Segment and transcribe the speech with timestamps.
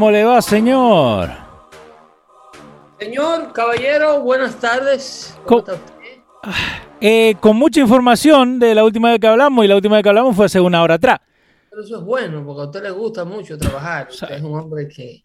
[0.00, 1.28] ¿Cómo le va, señor?
[2.98, 5.38] Señor, caballero, buenas tardes.
[5.44, 5.94] ¿Cómo está usted?
[7.02, 10.08] Eh, con mucha información de la última vez que hablamos, y la última vez que
[10.08, 11.18] hablamos fue hace una hora atrás.
[11.68, 14.08] Pero eso es bueno, porque a usted le gusta mucho trabajar.
[14.10, 15.22] Usted es un hombre que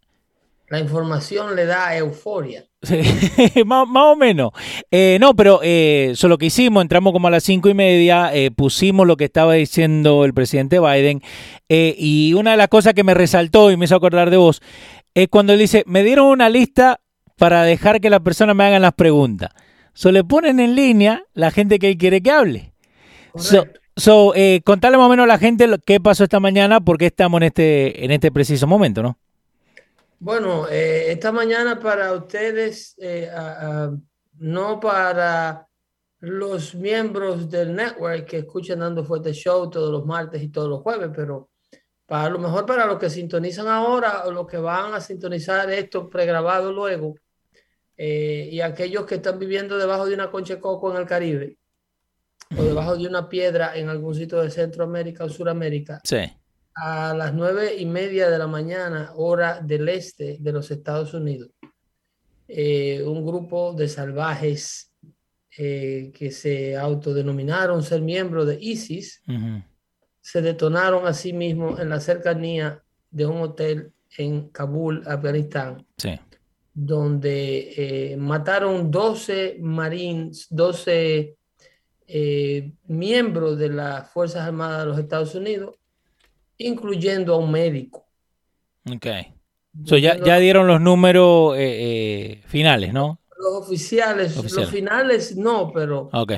[0.68, 2.66] la información le da euforia.
[2.82, 3.02] Sí,
[3.66, 4.52] más, o menos.
[4.90, 8.34] Eh, no, pero eh, eso lo que hicimos, entramos como a las cinco y media,
[8.34, 11.22] eh, pusimos lo que estaba diciendo el presidente Biden,
[11.70, 14.62] eh, y una de las cosas que me resaltó y me hizo acordar de vos,
[15.14, 17.00] es cuando él dice, me dieron una lista
[17.38, 19.50] para dejar que las personas me hagan las preguntas.
[19.94, 22.74] So le ponen en línea la gente que él quiere que hable.
[23.36, 27.40] So, so contarle más o menos a la gente qué pasó esta mañana, porque estamos
[27.40, 29.18] en este, en este preciso momento, ¿no?
[30.20, 33.30] Bueno, eh, esta mañana para ustedes, eh,
[34.38, 35.68] no para
[36.20, 40.82] los miembros del network que escuchan Dando Fuerte Show todos los martes y todos los
[40.82, 41.50] jueves, pero
[42.06, 46.10] para lo mejor para los que sintonizan ahora o los que van a sintonizar esto
[46.10, 47.16] pregrabado luego,
[47.98, 51.58] eh, y aquellos que están viviendo debajo de una concha de coco en el Caribe
[52.58, 56.00] o debajo de una piedra en algún sitio de Centroamérica o Suramérica.
[56.04, 56.32] Sí
[56.76, 61.50] a las nueve y media de la mañana, hora del este de los Estados Unidos,
[62.48, 64.92] eh, un grupo de salvajes
[65.58, 69.24] eh, que se autodenominaron ser miembros de ISIS
[70.20, 75.86] se detonaron a sí mismos en la cercanía de un hotel en Kabul, Afganistán,
[76.74, 81.38] donde eh, mataron 12 marines, 12
[82.88, 85.76] miembros de las Fuerzas Armadas de los Estados Unidos
[86.58, 88.06] incluyendo a un médico.
[88.92, 89.08] Ok.
[90.00, 93.20] ya, ya, dieron los números eh, eh, finales, ¿no?
[93.38, 96.34] Los oficiales, los finales no, pero Ok.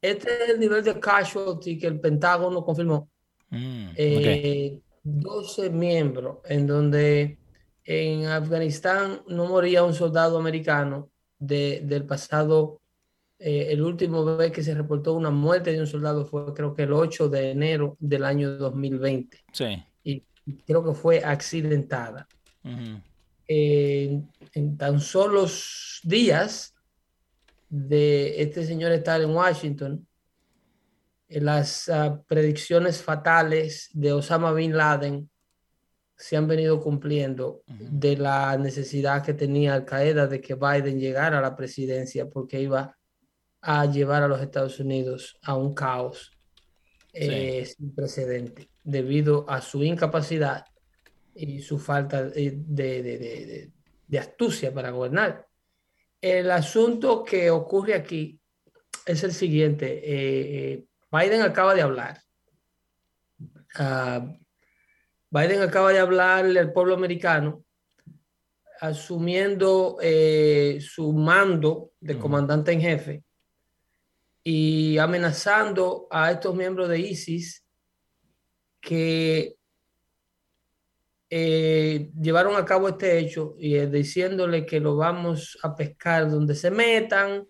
[0.00, 3.08] este es el nivel de casualty que el Pentágono confirmó.
[3.50, 7.38] 12 mm, eh, miembros, en donde
[7.84, 12.79] en Afganistán no moría un soldado americano del pasado
[13.42, 16.82] eh, el último vez que se reportó una muerte de un soldado fue creo que
[16.82, 19.38] el 8 de enero del año 2020.
[19.52, 19.82] Sí.
[20.04, 20.22] Y
[20.66, 22.28] creo que fue accidentada.
[23.48, 26.74] en tan solos días
[27.70, 30.06] de este señor estar en Washington,
[31.28, 35.30] eh, las ah, predicciones fatales de Osama Bin Laden
[36.16, 41.38] se han venido cumpliendo de la necesidad que tenía Al Qaeda de que Biden llegara
[41.38, 42.94] a la presidencia porque iba
[43.62, 46.32] a llevar a los Estados Unidos a un caos
[47.12, 50.64] eh, sin precedente debido a su incapacidad
[51.34, 53.70] y su falta de,
[54.18, 55.46] astucia para gobernar.
[56.20, 58.40] El asunto que ocurre aquí
[59.06, 59.86] es el siguiente.
[59.98, 62.20] Eh, eh, Biden acaba de hablar.
[63.74, 64.26] Ah,
[65.30, 67.64] Biden acaba de hablarle al pueblo americano
[68.80, 69.98] asumiendo
[70.80, 73.24] su mando de comandante en jefe
[74.42, 77.64] y amenazando a estos miembros de ISIS
[78.80, 79.56] que
[81.28, 86.70] eh, llevaron a cabo este hecho y diciéndole que lo vamos a pescar donde se
[86.70, 87.46] metan,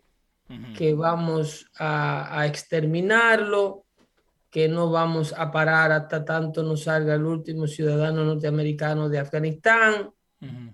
[0.77, 3.87] que vamos a, exterminarlo,
[4.51, 10.11] que no vamos a parar hasta tanto no salga el último ciudadano norteamericano de Afganistán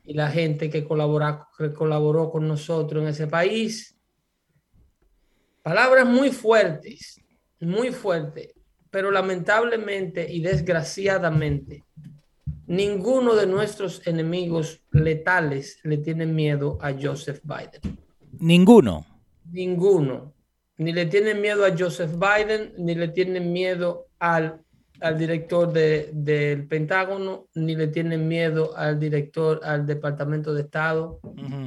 [0.02, 3.95] y la gente que, que colaboró con nosotros en ese país.
[5.66, 7.20] Palabras muy fuertes,
[7.58, 8.54] muy fuertes,
[8.88, 11.82] pero lamentablemente y desgraciadamente,
[12.68, 17.98] ninguno de nuestros enemigos letales le tiene miedo a Joseph Biden.
[18.38, 19.04] Ninguno.
[19.50, 20.32] Ninguno.
[20.78, 24.60] ni le tienen miedo a Joseph Biden, ni le tienen miedo al,
[25.00, 31.18] al director del Pentágono, ni le tienen miedo al director, al Departamento de Estado,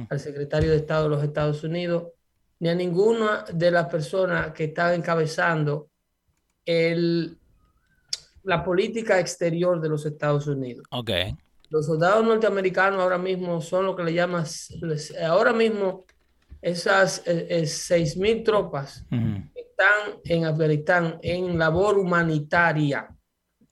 [0.08, 2.04] al secretario de Estado de los Estados Unidos,
[2.60, 5.90] ni a ninguna de las personas que están encabezando
[6.64, 7.36] el,
[8.44, 10.86] la política exterior de los Estados Unidos.
[10.90, 11.36] Okay.
[11.70, 14.44] Los soldados norteamericanos ahora mismo son lo que le llaman,
[15.26, 16.04] ahora mismo
[16.60, 19.06] esas eh, eh, seis mil tropas
[19.54, 23.08] están en Afganistán en labor humanitaria.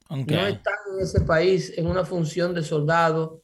[0.08, 3.43] No están en ese país en una función de soldado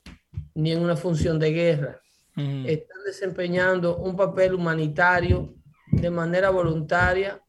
[0.54, 2.00] ni en una función de guerra.
[2.36, 5.54] Están desempeñando un papel humanitario
[5.92, 7.40] de manera voluntaria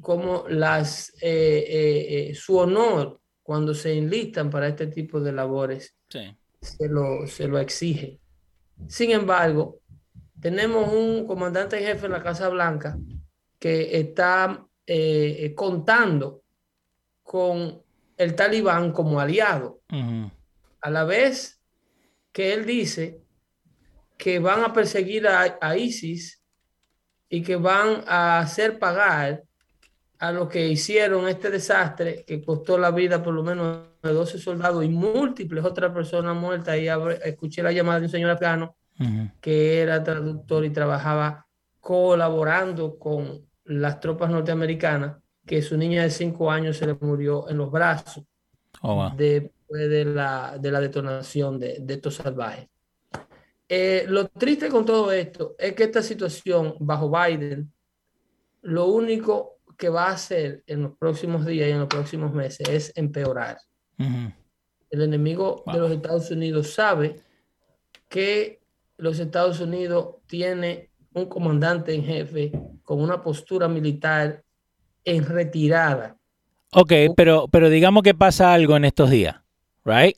[0.00, 7.26] como las, eh, su honor cuando se enlistan para este tipo de labores se, lo,
[7.26, 8.20] se lo exige.
[8.86, 9.80] Sin embargo,
[10.40, 12.98] tenemos un comandante jefe en la Casa Blanca
[13.58, 16.42] que está eh, eh, contando
[17.22, 17.82] con
[18.16, 19.82] el talibán como aliado.
[20.80, 21.60] A la vez
[22.32, 23.20] que él dice
[24.20, 26.42] que van a perseguir a, ISIS
[27.30, 29.44] y que van a hacer pagar
[30.18, 34.38] a los que hicieron este desastre que costó la vida por lo menos de 12
[34.38, 36.76] soldados y múltiples otras personas muertas.
[36.78, 36.88] Y
[37.24, 38.76] escuché la llamada de un señor afgano
[39.40, 41.46] que era traductor y trabajaba
[41.80, 45.16] colaborando con las tropas norteamericanas,
[45.46, 48.22] que su niña de cinco años se le murió en los brazos
[48.82, 52.68] oh, después de la, de la detonación de, de estos salvajes.
[53.72, 57.72] Eh, lo triste con todo esto es que esta situación bajo Biden,
[58.62, 62.68] lo único que va a hacer en los próximos días y en los próximos meses
[62.68, 63.58] es empeorar.
[63.96, 67.22] El enemigo de los Estados Unidos sabe
[68.08, 68.60] que
[68.96, 72.50] los Estados Unidos tiene un comandante en jefe
[72.82, 74.42] con una postura militar
[75.04, 76.16] en retirada.
[76.72, 79.36] Ok, pero, pero digamos que pasa algo en estos días,
[79.84, 80.16] ¿right?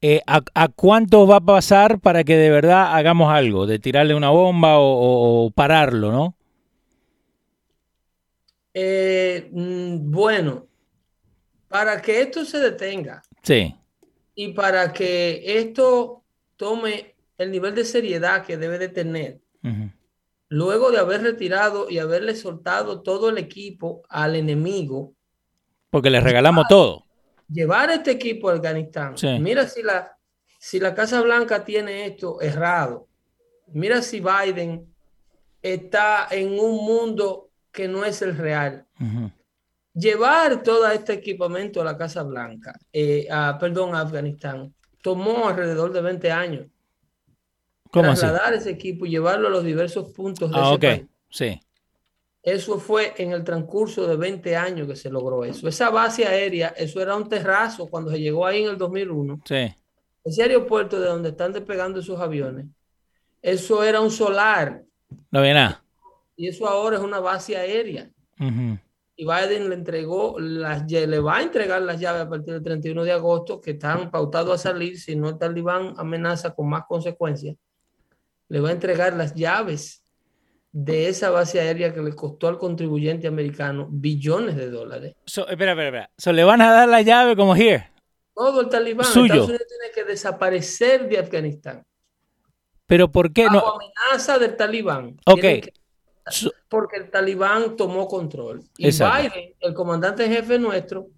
[0.00, 3.66] Eh, ¿a, cuánto va a pasar para que de verdad hagamos algo?
[3.66, 6.36] De tirarle una bomba o, pararlo, ¿no?
[8.74, 10.66] Eh, mm, bueno,
[11.66, 13.22] para que esto se detenga.
[13.42, 13.74] Sí.
[14.36, 16.22] Y para que esto
[16.56, 19.40] tome el nivel de seriedad que debe de tener,
[20.48, 25.14] luego de haber retirado y haberle soltado todo el equipo al enemigo.
[25.90, 27.07] Porque le regalamos todo.
[27.48, 29.14] Llevar este equipo a Afganistán.
[29.40, 30.16] Mira si la,
[30.58, 33.06] si la Casa Blanca tiene esto errado.
[33.72, 34.86] Mira si Biden
[35.62, 38.86] está en un mundo que no es el real.
[39.94, 43.26] Llevar todo este equipamiento a la Casa Blanca, eh,
[43.58, 44.72] perdón, a Afganistán,
[45.02, 46.66] tomó alrededor de 20 años.
[47.90, 51.60] ¿Cómo trasladar ese equipo y llevarlo a los diversos puntos de ah, ese Sí.
[52.52, 55.68] Eso fue en el transcurso de 20 años que se logró eso.
[55.68, 59.40] Esa base aérea, eso era un terrazo cuando se llegó ahí en el 2001.
[59.44, 59.74] Sí.
[60.24, 62.66] Ese aeropuerto de donde están despegando esos aviones,
[63.42, 64.82] eso era un solar.
[65.30, 65.84] No había nada.
[66.36, 68.10] Y eso ahora es una base aérea.
[69.16, 73.02] Y Biden le entregó, las, le va a entregar las llaves a partir del 31
[73.02, 77.56] de agosto, que están pautados a salir si no el talibán amenaza con más consecuencias
[78.48, 80.02] le va a entregar las llaves
[80.72, 85.14] de esa base aérea que le costó al contribuyente americano billones de dólares.
[85.26, 86.10] espera, espera, espera.
[86.16, 87.90] So, le van a dar la llave como here.
[88.34, 89.06] Todo el talibán.
[89.06, 91.84] Estados Unidos tiene que desaparecer de Afganistán.
[92.86, 93.60] Pero ¿por qué no?
[93.60, 95.16] amenaza del talibán.
[95.26, 95.44] Ok.
[96.68, 98.62] porque el talibán tomó control.
[98.76, 101.08] Y Biden, el comandante jefe nuestro,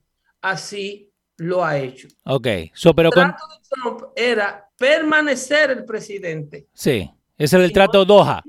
[0.41, 2.09] así lo ha hecho.
[2.25, 2.47] Ok.
[2.75, 3.35] So, pero el
[3.69, 6.69] Trump era permanecer el presidente.
[6.73, 7.11] Sí.
[7.37, 8.43] Ese es el trato Doha.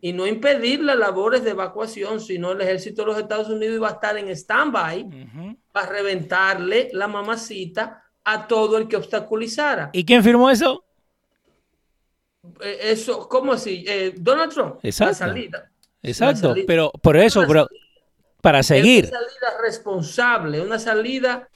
[0.00, 3.88] Y no impedir las labores de evacuación, sino el ejército de los Estados Unidos iba
[3.88, 9.90] a estar en stand-by para reventarle la mamacita a todo el que obstaculizara.
[9.92, 10.84] ¿Y quién firmó eso?
[12.60, 13.84] Eh, eso, ¿cómo así?
[13.86, 14.76] Eh, Donald Trump.
[14.82, 15.14] Exacto.
[15.14, 15.70] salida.
[16.02, 17.44] Exacto, pero por eso,
[18.40, 19.06] para seguir.
[19.06, 21.48] Una salida responsable, una salida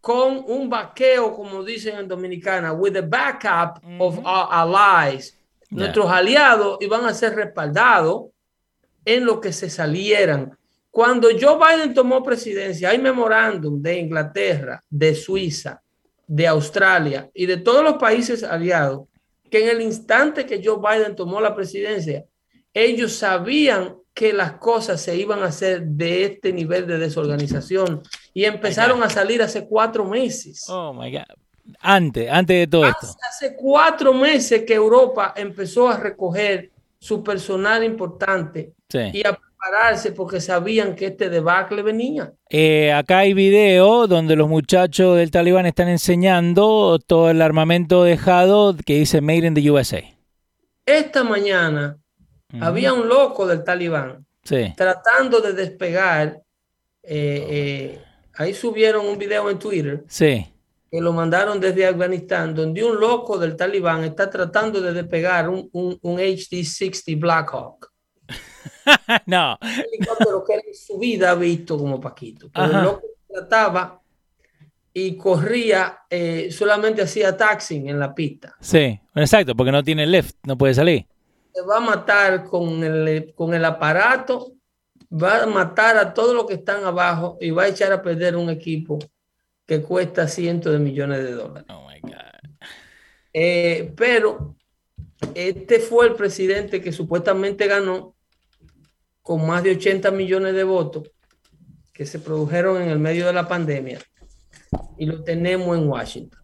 [0.00, 5.36] con un vaqueo, como dicen en Dominicana, with the backup of our allies.
[5.70, 8.30] Nuestros aliados iban a ser respaldados
[9.04, 10.56] en lo que se salieran.
[10.90, 15.80] Cuando Joe Biden tomó presidencia, hay memorándum de Inglaterra, de Suiza,
[16.26, 19.08] de Australia y de todos los países aliados
[19.50, 22.24] que en el instante que Joe Biden tomó la presidencia,
[22.72, 28.44] ellos sabían que las cosas se iban a hacer de este nivel de desorganización y
[28.44, 30.64] empezaron a salir hace cuatro meses.
[30.68, 31.24] Oh my God.
[31.80, 33.06] Antes, antes de todo esto.
[33.28, 40.40] Hace cuatro meses que Europa empezó a recoger su personal importante y a prepararse porque
[40.40, 42.32] sabían que este debacle venía.
[42.48, 48.76] Eh, acá hay video donde los muchachos del Talibán están enseñando todo el armamento dejado
[48.84, 50.02] que dice Made in the USA.
[50.84, 51.96] Esta mañana
[52.60, 54.26] había un loco del Talibán
[54.76, 56.42] tratando de despegar.
[57.02, 58.00] Eh, eh,
[58.34, 60.04] ahí subieron un video en Twitter.
[60.08, 60.52] Sí
[60.90, 65.68] que lo mandaron desde Afganistán, donde un loco del talibán está tratando de despegar un,
[65.72, 67.88] un, un HD-60 Blackhawk.
[69.26, 69.56] no.
[69.62, 72.50] Un helicóptero que en su vida ha visto como Paquito.
[72.52, 74.00] Pero el loco trataba
[74.92, 78.56] y corría, eh, solamente hacía taxing en la pista.
[78.60, 81.06] Sí, exacto, porque no tiene lift, no puede salir.
[81.54, 84.54] Se va a matar con el, con el aparato,
[85.12, 88.36] va a matar a todos los que están abajo y va a echar a perder
[88.36, 88.98] un equipo
[89.70, 91.64] que cuesta cientos de millones de dólares.
[91.68, 92.50] Oh my God.
[93.32, 94.56] Eh, pero
[95.32, 98.16] este fue el presidente que supuestamente ganó
[99.22, 101.08] con más de 80 millones de votos
[101.92, 104.00] que se produjeron en el medio de la pandemia
[104.98, 106.40] y lo tenemos en Washington.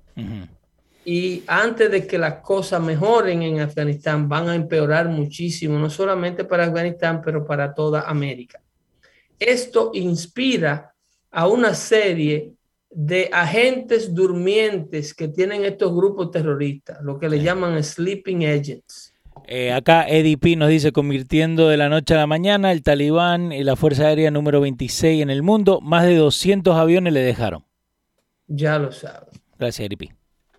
[1.04, 6.44] Y antes de que las cosas mejoren en Afganistán, van a empeorar muchísimo, no solamente
[6.44, 8.62] para Afganistán, pero para toda América.
[9.36, 10.94] Esto inspira
[11.32, 12.55] a una serie
[12.90, 19.14] de agentes durmientes que tienen estos grupos terroristas, lo que le llaman sleeping agents.
[19.48, 23.62] Eh, acá EDP nos dice, convirtiendo de la noche a la mañana, el talibán y
[23.62, 27.64] la Fuerza Aérea número 26 en el mundo, más de 200 aviones le dejaron.
[28.46, 29.28] Ya lo saben.
[29.58, 30.12] Gracias, EDP.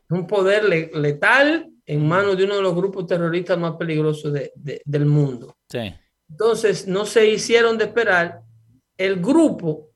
[0.10, 0.64] Un poder
[0.96, 5.58] letal en manos de uno de los grupos terroristas más peligrosos del mundo.
[5.70, 5.94] Sí.
[6.30, 8.42] Entonces, no se hicieron de esperar.
[8.98, 9.92] El grupo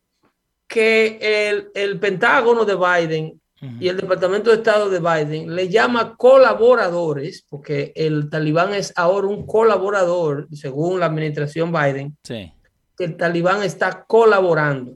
[0.72, 3.42] que el, Pentágono de Biden
[3.78, 9.28] y el Departamento de Estado de Biden le llama colaboradores, porque el talibán es ahora
[9.28, 12.54] un colaborador, según la administración Biden, sí.
[12.98, 14.96] que el talibán está colaborando.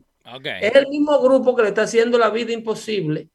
[0.62, 3.27] Es el mismo grupo que le está haciendo la vida imposible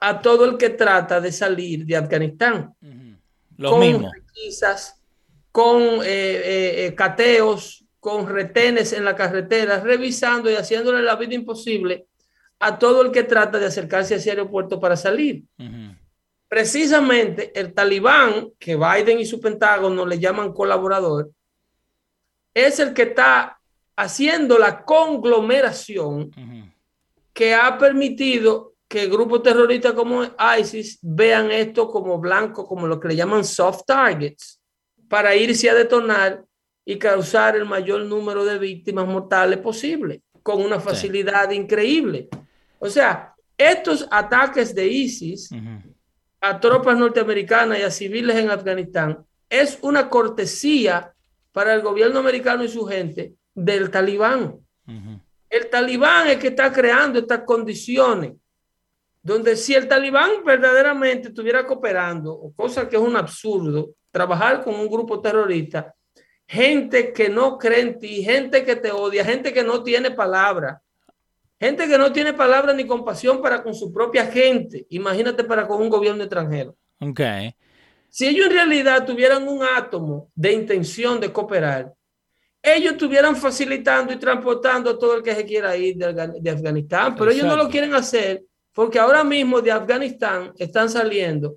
[0.00, 2.72] a todo el que trata de salir de Afganistán.
[3.56, 4.06] Lo con
[5.50, 11.34] con eh, eh, eh, cateos, con retenes en la carretera, revisando y haciéndole la vida
[11.34, 12.08] imposible
[12.58, 15.44] a todo el que trata de acercarse a ese aeropuerto para salir.
[16.48, 21.30] Precisamente el talibán, que Biden y su Pentágono le llaman colaborador,
[22.52, 23.60] es el que está
[23.94, 26.32] haciendo la conglomeración
[27.32, 30.24] que ha permitido que grupos terroristas como
[30.58, 34.60] ISIS vean esto como blanco, como lo que le llaman soft targets,
[35.08, 36.44] para irse a detonar
[36.84, 42.28] y causar el mayor número de víctimas mortales posible, con una facilidad increíble.
[42.78, 45.50] O sea, estos ataques de ISIS
[46.40, 51.12] a tropas norteamericanas y a civiles en Afganistán es una cortesía
[51.52, 54.56] para el gobierno americano y su gente del talibán.
[55.48, 58.32] El talibán es que está creando estas condiciones
[59.22, 64.88] donde si el talibán verdaderamente estuviera cooperando, cosa que es un absurdo, trabajar con un
[64.88, 65.94] grupo terrorista,
[66.52, 70.82] gente que no cree en ti, gente que te odia, gente que no tiene palabra,
[71.58, 74.86] gente que no tiene palabra ni compasión para con su propia gente.
[74.90, 76.76] Imagínate para con un gobierno extranjero.
[77.00, 77.54] Okay.
[78.10, 81.94] Si ellos en realidad tuvieran un átomo de intención de cooperar,
[82.62, 87.30] ellos estuvieran facilitando y transportando a todo el que se quiera ir de, Afganistán, pero
[87.30, 88.42] ellos no lo quieren hacer
[88.74, 91.56] porque ahora mismo de Afganistán están saliendo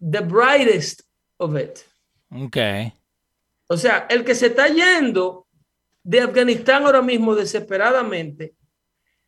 [0.00, 1.02] the brightest
[1.36, 1.80] of it.
[2.30, 2.97] Okay.
[3.68, 5.46] O sea, el que se está yendo
[6.02, 8.54] de Afganistán ahora mismo desesperadamente,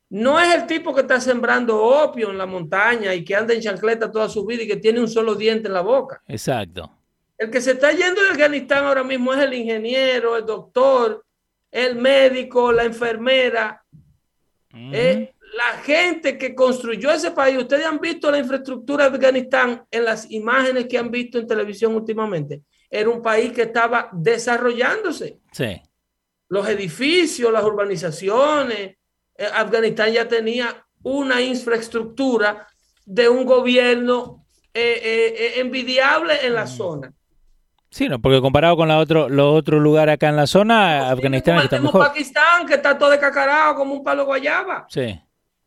[0.09, 3.61] no es el tipo que está sembrando opio en la montaña y que anda en
[3.61, 6.23] chancleta toda su vida y que tiene un solo diente en la boca.
[6.27, 6.91] Exacto.
[7.37, 11.25] El que se está yendo de Afganistán ahora mismo es el ingeniero, el doctor,
[11.71, 13.85] el médico, la enfermera,
[14.73, 17.59] eh, la gente que construyó ese país.
[17.59, 21.95] Ustedes han visto la infraestructura de Afganistán en las imágenes que han visto en televisión
[21.95, 25.39] últimamente era un país que estaba desarrollándose.
[25.53, 25.81] Sí.
[26.49, 28.97] Los edificios, las urbanizaciones,
[29.37, 32.67] eh, Afganistán ya tenía una infraestructura
[33.07, 34.45] de un gobierno
[34.75, 37.13] eh, eh, envidiable en la zona.
[37.89, 41.59] Sí, no, porque comparado con la otro, los otros lugares acá en la zona, Afganistán
[41.59, 42.07] está mejor.
[42.09, 44.87] Pakistán, que está todo decacarado como un palo guayaba.
[44.89, 45.21] Sí.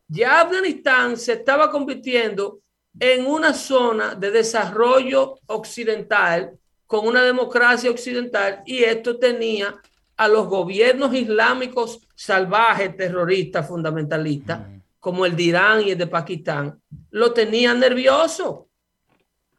[0.07, 2.59] Ya Afganistán se estaba convirtiendo
[2.99, 6.57] en una zona de desarrollo occidental
[6.93, 9.73] con una democracia occidental y esto tenía
[10.15, 14.59] a los gobiernos islámicos salvajes, terroristas, fundamentalistas,
[14.99, 18.67] como el de Irán y el de Pakistán, lo tenían nervioso.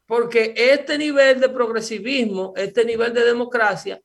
[0.06, 4.00] Porque este nivel de progresivismo, este nivel de democracia,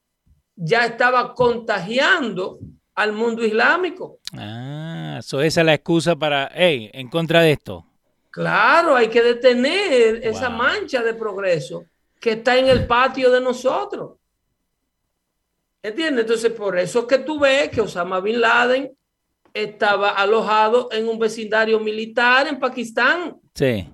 [0.56, 2.58] ya estaba contagiando
[2.96, 4.18] al mundo islámico.
[4.34, 7.86] Ah, eso esa es la excusa para, hey, en contra de esto.
[8.32, 11.86] Claro, hay que detener esa mancha de progreso
[12.20, 14.18] que está en el patio de nosotros.
[15.82, 16.26] ¿Entiendes?
[16.26, 18.92] Entonces, por eso es que tú ves que Osama Bin Laden
[19.54, 23.40] estaba alojado en un vecindario militar en Pakistán.
[23.54, 23.88] Sí.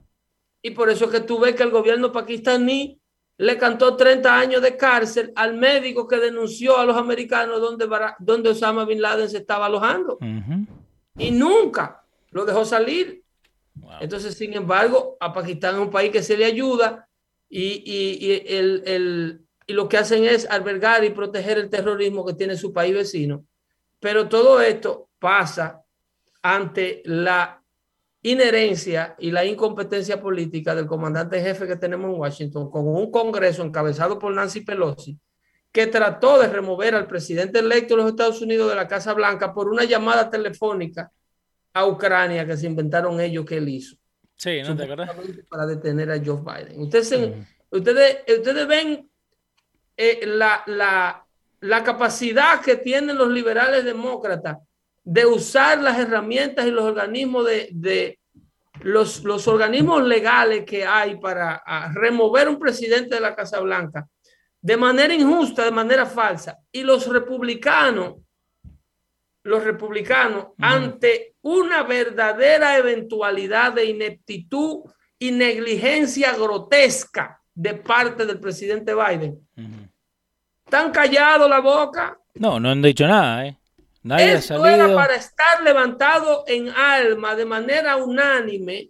[0.62, 3.00] Y por eso es que tú ves que el gobierno pakistaní
[3.38, 7.88] le cantó 30 años de cárcel al médico que denunció a los americanos donde,
[8.20, 10.18] donde Osama Bin Laden se estaba alojando.
[11.18, 13.24] Y nunca lo dejó salir.
[14.00, 17.08] Entonces, sin embargo, a Pakistán es un país que se le ayuda
[17.58, 22.74] y, el, y lo que hacen es albergar y proteger el terrorismo que tiene su
[22.74, 23.46] país vecino.
[24.00, 25.82] Pero todo esto pasa
[26.42, 27.62] ante la
[28.22, 33.64] inherencia y la incompetencia política del comandante jefe que tenemos en Washington, con un Congreso
[33.64, 35.18] encabezado por Nancy Pelosi,
[35.72, 39.54] que trató de remover al presidente electo de los Estados Unidos de la Casa Blanca
[39.54, 41.12] por una llamada telefónica
[41.74, 43.96] a Ucrania que se inventaron ellos que él hizo.
[44.36, 45.12] Sí, ¿no te acuerdas?
[45.50, 46.82] Para detener a Joe Biden.
[46.82, 47.34] Ustedes,
[47.70, 49.10] ustedes, ustedes ven
[49.98, 51.26] eh, la, la,
[51.62, 54.58] la capacidad que tienen los liberales demócratas
[55.04, 58.20] de usar las herramientas y los organismos de,
[58.82, 61.64] los, los, organismos legales que hay para
[61.94, 64.08] remover un presidente de la Casa Blanca
[64.60, 66.58] de manera injusta, de manera falsa.
[66.72, 68.16] Y los republicanos,
[69.46, 74.80] los republicanos, ante una verdadera eventualidad de ineptitud
[75.20, 79.48] y negligencia grotesca de parte del presidente Biden,
[80.66, 82.20] ¿están callados la boca?
[82.34, 83.56] No, no han dicho nada, ¿eh?
[84.18, 88.90] Esto era para estar levantado en alma de manera unánime,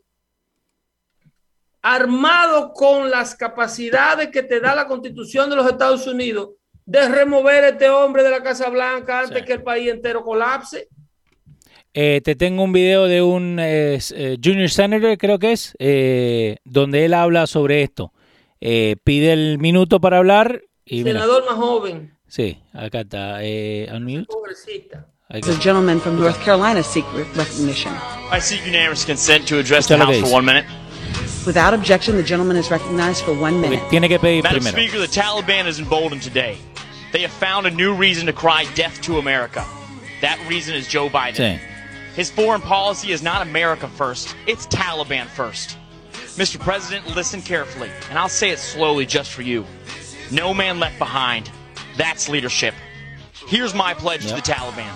[1.81, 6.51] armado con las capacidades que te da la constitución de los Estados Unidos
[6.85, 10.87] de remover a este hombre de la Casa Blanca antes que el país entero colapse.
[11.93, 13.99] Eh, te tengo un video de un eh,
[14.43, 18.11] junior senator, creo que es, eh, donde él habla sobre esto.
[18.59, 20.61] pide el minuto para hablar.
[20.83, 22.15] Y Senador más joven.
[22.27, 23.43] Sí, acá está.
[23.43, 24.27] Eh, unmute.
[25.29, 27.93] The gentleman from North Carolina seek recognition.
[28.31, 30.65] I seek unanimous consent to address the House for one minute.
[31.45, 33.79] Without objection, the gentleman is recognized for one minute.
[33.91, 34.81] Tiene que pedir Madam primero.
[34.81, 36.57] Speaker, the Taliban is emboldened today.
[37.11, 39.63] They have found a new reason to cry death to America.
[40.21, 41.35] That reason is Joe Biden.
[41.35, 41.59] Sí.
[42.15, 45.77] His foreign policy is not America first, it's Taliban first.
[46.37, 46.59] Mr.
[46.59, 49.65] President, listen carefully, and I'll say it slowly just for you.
[50.31, 51.51] No man left behind.
[51.95, 52.73] That's leadership.
[53.47, 54.35] Here's my pledge yep.
[54.35, 54.91] to the Taliban.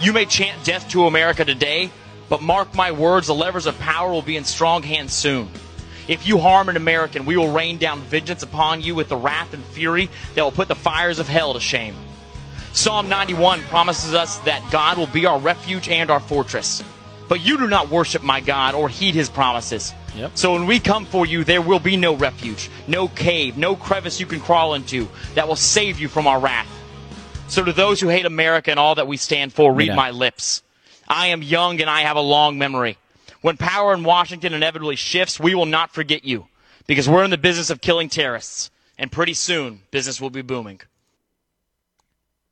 [0.00, 1.90] You may chant death to America today,
[2.28, 5.48] but mark my words, the levers of power will be in strong hands soon.
[6.08, 9.52] If you harm an American, we will rain down vengeance upon you with the wrath
[9.54, 11.96] and fury that will put the fires of hell to shame.
[12.72, 16.84] Psalm 91 promises us that God will be our refuge and our fortress.
[17.28, 19.92] But you do not worship my God or heed his promises.
[20.14, 20.32] Yep.
[20.34, 24.20] So when we come for you, there will be no refuge, no cave, no crevice
[24.20, 26.68] you can crawl into that will save you from our wrath.
[27.48, 30.62] So to those who hate America and all that we stand for, read my lips.
[31.08, 32.98] I am young and I have a long memory.
[33.46, 36.48] When power in Washington inevitably shifts, we will not forget you
[36.88, 38.72] because we're in the business of killing terrorists.
[38.98, 40.80] And pretty soon, business will be booming.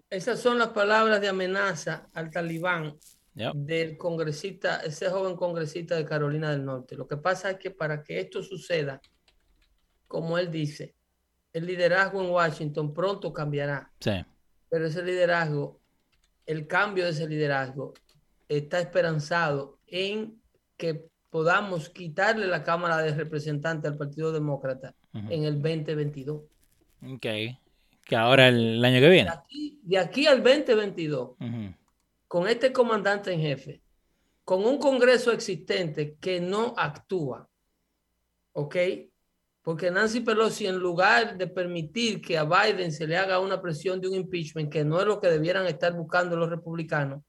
[0.08, 2.96] Esas son las palabras de amenaza al talibán
[3.34, 6.94] del congresista, ese joven congresista de Carolina del Norte.
[6.94, 9.02] Lo que pasa es que para que esto suceda,
[10.06, 10.94] como él dice,
[11.52, 13.90] el liderazgo en Washington pronto cambiará.
[13.98, 14.24] Sí.
[14.70, 15.80] Pero ese liderazgo,
[16.46, 17.94] el cambio de ese liderazgo
[18.48, 20.43] está esperanzado en
[20.84, 26.42] que podamos quitarle la Cámara de Representantes al Partido Demócrata en el 2022.
[27.14, 27.26] Ok.
[28.04, 29.30] Que ahora el, año que viene.
[29.82, 31.36] De aquí, al 2022
[32.28, 33.80] con este comandante en jefe,
[34.44, 37.48] con un Congreso existente que no actúa,
[38.52, 38.76] ¿ok?
[39.62, 44.00] Porque Nancy Pelosi, en lugar de permitir que a Biden se le haga una presión
[44.00, 47.22] de un impeachment, que no es lo que debieran estar buscando los republicanos,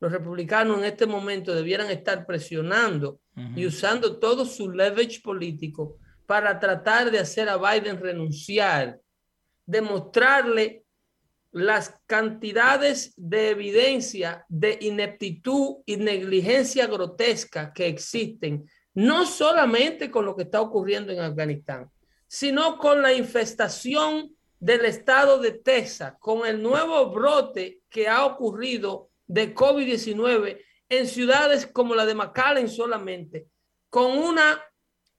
[0.00, 3.20] los republicanos en este momento debieran estar presionando
[3.54, 8.98] y usando todo su leverage político para tratar de hacer a Biden renunciar,
[9.66, 10.84] demostrarle
[11.52, 20.34] las cantidades de evidencia de ineptitud y negligencia grotesca que existen, no solamente con lo
[20.34, 21.90] que está ocurriendo en Afganistán,
[22.26, 29.09] sino con la infestación del estado de Texas, con el nuevo brote que ha ocurrido
[29.30, 33.46] de COVID-19 en ciudades como la de McAllen solamente,
[33.88, 34.60] con una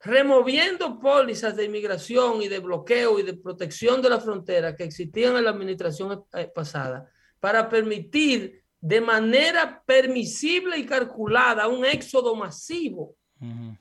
[0.02, 5.38] removiendo pólizas de inmigración y de bloqueo y de protección de la frontera que existían
[5.38, 13.16] en la administración eh, pasada para permitir de manera permisible y calculada un éxodo masivo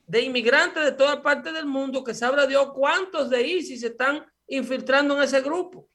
[0.07, 4.25] de inmigrantes de toda parte del mundo que sabrá Dios cuántos de ISIS se están
[4.47, 5.87] infiltrando en ese grupo.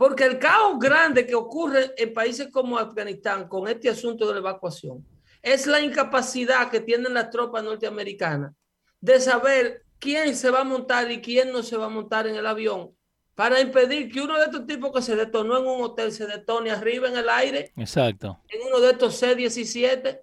[0.00, 4.38] Porque el caos grande que ocurre en países como Afganistán con este asunto de la
[4.38, 5.06] evacuación
[5.42, 8.54] es la incapacidad que tienen las tropas norteamericanas
[8.98, 12.34] de saber quién se va a montar y quién no se va a montar en
[12.34, 12.96] el avión
[13.34, 16.70] para impedir que uno de estos tipos que se detonó en un hotel se detone
[16.70, 17.70] arriba en el aire.
[17.76, 18.40] Exacto.
[18.48, 20.22] En uno de estos C-17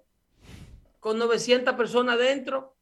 [0.98, 2.77] con 900 personas dentro.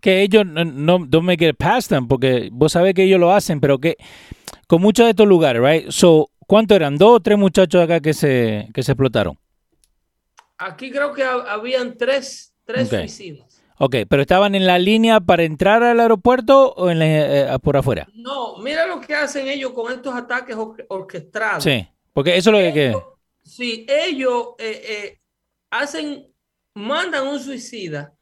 [0.00, 3.60] Que ellos no, no me get past them porque vos sabés que ellos lo hacen,
[3.60, 3.96] pero que
[4.66, 5.90] con muchos de estos lugares, right?
[5.90, 6.96] So, ¿cuánto eran?
[6.98, 9.38] ¿Dos o tres muchachos acá que se, que se explotaron?
[10.58, 13.62] Aquí creo que habían tres, tres suicidas.
[13.78, 18.06] Ok, pero estaban en la línea para entrar al aeropuerto o en eh, por afuera?
[18.14, 20.56] No, mira lo que hacen ellos con estos ataques
[20.88, 21.64] orquestados.
[21.64, 22.94] Sí, porque eso es lo que...
[23.42, 25.20] Sí, ellos eh, eh,
[25.70, 26.26] hacen,
[26.74, 28.14] mandan un suicida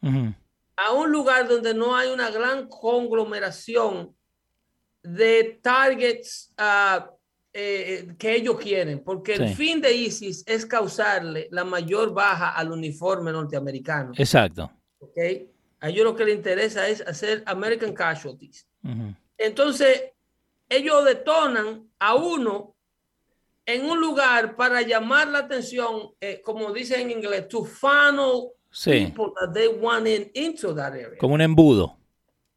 [0.77, 4.15] a un lugar donde no hay una gran conglomeración
[5.03, 7.05] de targets uh,
[7.53, 12.73] eh, que ellos quieren, porque el fin de ISIS es causarle la mayor baja al
[12.73, 14.13] uniforme norteamericano.
[14.17, 14.71] Exacto.
[14.99, 15.51] ¿Okay?
[15.81, 18.67] A ellos lo que les interesa es hacer American casualties.
[19.37, 20.05] Entonces,
[20.69, 22.75] ellos detonan a uno
[23.67, 28.53] en un lugar para llamar la atención, eh, como dicen en inglés, to funnel
[28.85, 31.19] people that they want into that area.
[31.19, 31.99] Como un embudo.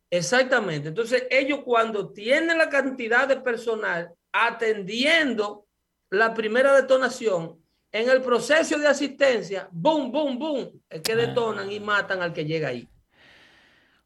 [0.10, 0.90] Exactamente.
[0.90, 5.66] Entonces, ellos cuando tienen la cantidad de personal atendiendo
[6.10, 7.60] la primera detonación,
[7.92, 11.16] en el proceso de asistencia, boom, boom, boom, es que ah.
[11.16, 12.88] detonan y matan al que llega ahí.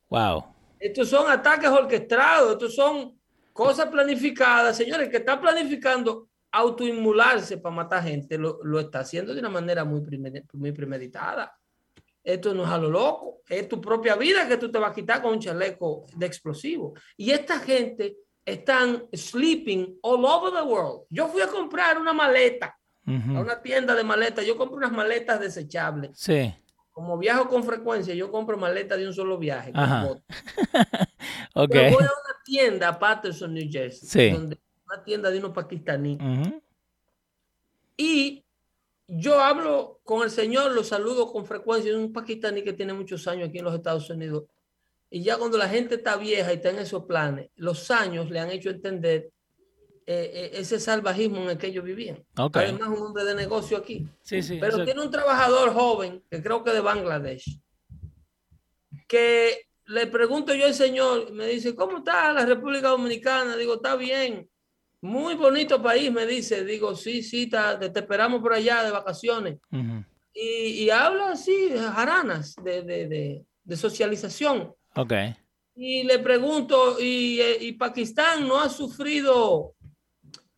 [0.09, 0.45] Wow.
[0.79, 3.19] Estos son ataques orquestados, estos son
[3.51, 4.77] cosas planificadas.
[4.77, 9.83] Señores, que está planificando autoinmularse para matar gente, lo, lo, está haciendo de una manera
[9.83, 10.01] muy,
[10.53, 11.58] muy premeditada.
[12.33, 14.93] Esto no es a lo loco, es tu propia vida que tú te vas a
[14.93, 16.93] quitar con un chaleco de explosivo.
[17.17, 21.05] Y esta gente están sleeping all over the world.
[21.09, 24.45] Yo fui a comprar una maleta a una tienda de maletas.
[24.45, 26.11] Yo compro unas maletas desechables.
[26.13, 26.53] Sí.
[26.91, 29.71] Como viajo con frecuencia, yo compro maletas de un solo viaje.
[31.55, 31.91] okay.
[31.91, 34.29] voy a una tienda, Patterson, New Jersey, sí.
[34.31, 36.19] donde una tienda de unos pakistaníes.
[37.97, 38.43] Y
[39.11, 41.91] yo hablo con el Señor, lo saludo con frecuencia.
[41.91, 44.45] Es un pakistaní que tiene muchos años aquí en los Estados Unidos.
[45.09, 48.39] Y ya cuando la gente está vieja y está en esos planes, los años le
[48.39, 49.31] han hecho entender
[50.05, 52.23] eh, eh, ese salvajismo en el que ellos vivían.
[52.35, 54.07] Además, un hombre de negocio aquí.
[54.21, 57.59] Sí, sí, Pero tiene un trabajador joven, que creo que de Bangladesh,
[59.07, 63.57] que le pregunto yo al señor, me dice, ¿cómo está la República Dominicana?
[63.57, 64.47] Digo, está bien.
[65.01, 66.65] Muy bonito país, me dice.
[66.65, 69.59] Digo, sí, sí, te, esperamos por allá de vacaciones.
[70.33, 74.73] y, habla así, jaranas de, de, socialización.
[74.95, 75.13] Ok.
[75.75, 79.75] Y le pregunto, ¿y, eh, ¿y, Pakistán no ha sufrido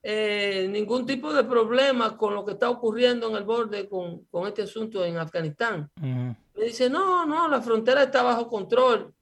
[0.01, 4.47] eh, ningún tipo de problema con lo que está ocurriendo en el borde con, con
[4.47, 5.91] este asunto en Afganistán?
[6.01, 9.13] Me dice, no, no, la frontera está bajo control.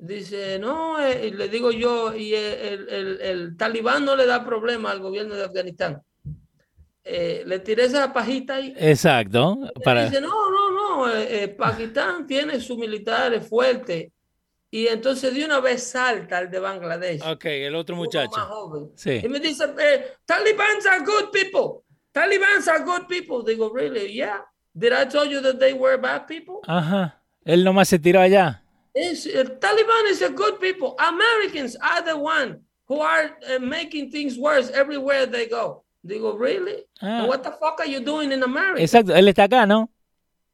[0.00, 4.90] Dice, no, eh, le digo yo, y el, el, el, talibán no le da problema
[4.90, 6.02] al gobierno de Afganistán.
[7.04, 8.72] Eh, le tiré esa pajita ahí.
[8.78, 9.58] Exacto.
[9.84, 10.04] Para...
[10.04, 14.10] Dice, no, no, no, eh, Pakistán tiene sus militares fuertes.
[14.70, 17.20] Y entonces de una vez salta al de Bangladesh.
[17.26, 18.30] Ok, el otro muchacho.
[18.34, 18.92] Más joven.
[18.94, 19.20] Sí.
[19.22, 19.66] Y me dice,
[20.24, 21.82] Talibans are good people.
[22.12, 23.44] Talibans are good people.
[23.44, 24.14] Digo, really?
[24.14, 24.46] Yeah.
[24.72, 26.60] Did I tell you that they were bad people?
[26.66, 27.20] Ajá.
[27.44, 28.62] Él nomás se tiró allá.
[28.94, 30.96] It's, uh, Taliban is a good people.
[30.98, 35.84] Americans are the one who are uh, making things worse everywhere they go.
[36.06, 36.84] Digo, really?
[37.00, 37.26] Ah.
[37.26, 38.82] What the fuck are you doing in America?
[38.82, 39.90] Exacto, él está acá, ¿no?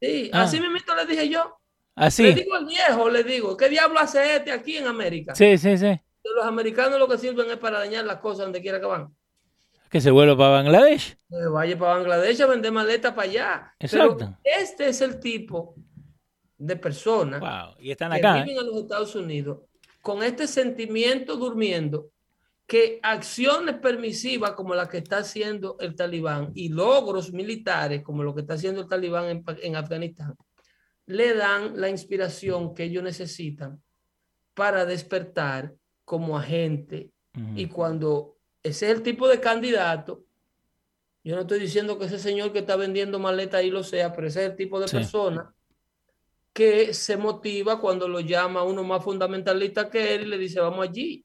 [0.01, 0.43] Sí, ah.
[0.43, 1.57] así mismo le dije yo.
[1.95, 2.23] Así.
[2.23, 5.33] Le digo al viejo, le digo, ¿qué diablo hace este aquí en América?
[5.33, 5.99] Sí, sí, sí.
[6.35, 9.15] Los americanos lo que sirven es para dañar las cosas donde quiera que van.
[9.89, 11.17] Que se vuelva para Bangladesh.
[11.29, 13.73] Que vaya para Bangladesh a vender maletas para allá.
[13.79, 14.17] Exacto.
[14.17, 15.75] Pero este es el tipo
[16.57, 17.41] de personas
[17.79, 19.59] y están que acá, viven en los Estados Unidos
[20.01, 22.09] con este sentimiento durmiendo
[22.65, 28.33] que acciones permisivas como la que está haciendo el talibán y logros militares como lo
[28.33, 30.35] que está haciendo el talibán en, Afganistán
[31.05, 33.81] le dan la inspiración que ellos necesitan
[34.53, 37.11] para despertar como agente.
[37.55, 40.25] Y cuando ese es el tipo de candidato,
[41.23, 44.27] yo no estoy diciendo que ese señor que está vendiendo maleta ahí lo sea, pero
[44.27, 45.53] ese es el tipo de persona
[46.57, 50.87] que se motiva cuando lo llama uno más fundamentalista que él y le dice vamos
[50.87, 51.23] allí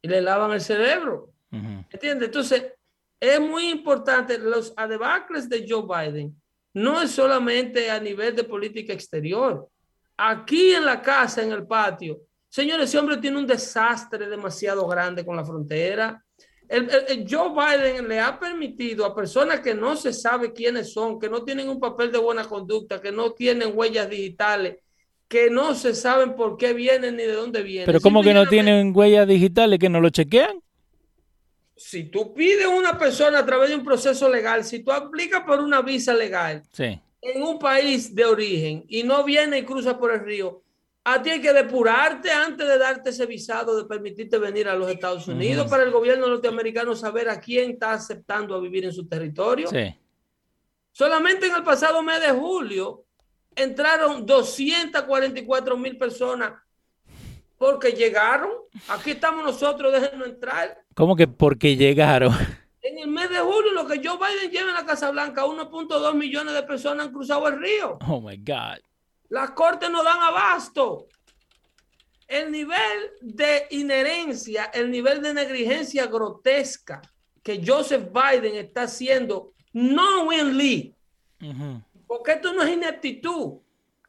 [0.00, 1.34] y le lavan el cerebro.
[1.50, 2.28] ¿Entiendes?
[2.28, 2.72] Entonces,
[3.20, 6.34] es muy importante los adebacles de Joe Biden.
[6.72, 9.68] No es solamente a nivel de política exterior.
[10.16, 15.26] Aquí en la casa, en el patio, señores, ese hombre tiene un desastre demasiado grande
[15.26, 16.24] con la frontera.
[16.72, 21.28] El, Joe Biden le ha permitido a personas que no se sabe quiénes son, que
[21.28, 24.76] no tienen un papel de buena conducta, que no tienen huellas digitales,
[25.28, 27.84] que no se saben por qué vienen ni de dónde vienen.
[27.84, 30.62] Pero ¿cómo que no tienen huellas digitales que no lo chequean?
[31.76, 35.42] Si tú pides a una persona a través de un proceso legal, si tú aplicas
[35.42, 40.10] por una visa legal en un país de origen y no viene y cruza por
[40.10, 40.62] el río,
[41.04, 44.88] a ti hay que depurarte antes de darte ese visado de permitirte venir a los
[44.88, 49.06] Estados Unidos para el gobierno norteamericano saber a quién está aceptando a vivir en su
[49.06, 49.68] territorio.
[50.92, 53.04] Solamente en el pasado mes de julio,
[53.56, 56.52] entraron 244 mil personas
[57.56, 58.50] porque llegaron.
[58.88, 60.84] Aquí estamos nosotros, déjenos entrar.
[60.94, 62.32] ¿Cómo que porque llegaron?
[62.82, 66.14] En el mes de julio, lo que Joe Biden lleva en la Casa Blanca, 1.2
[66.14, 67.98] millones de personas han cruzado el río.
[68.08, 68.80] Oh my God.
[69.32, 71.06] Las cortes no dan abasto.
[72.28, 77.00] El nivel de inherencia, el nivel de negligencia grotesca
[77.42, 80.94] que Joseph Biden está haciendo, no Win Lee.
[82.06, 83.60] Porque esto no es ineptitud.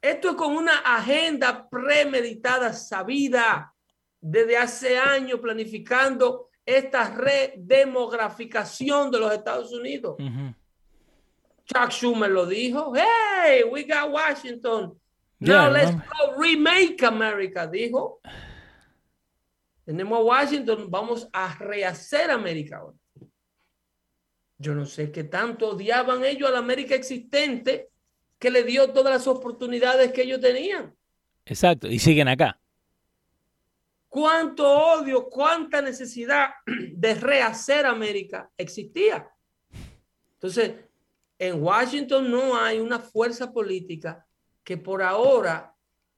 [0.01, 3.73] Esto es con una agenda premeditada, sabida
[4.19, 10.17] desde hace años, planificando esta redemograficación de los Estados Unidos.
[11.63, 12.91] Chuck Schumer lo dijo.
[12.93, 14.99] Hey, we got Washington.
[15.43, 18.19] Now let's go remake America, dijo.
[19.85, 22.81] Tenemos a Washington, vamos a rehacer América
[24.57, 27.89] Yo no sé qué tanto odiaban ellos a la América existente
[28.39, 30.95] que le dio todas las oportunidades que ellos tenían.
[31.45, 32.57] Exacto, y siguen acá.
[34.07, 39.29] ¿Cuánto odio, cuánta necesidad de rehacer América existía?
[40.35, 40.75] Entonces,
[41.37, 44.25] en Washington no hay una fuerza política
[44.63, 45.75] que por ahora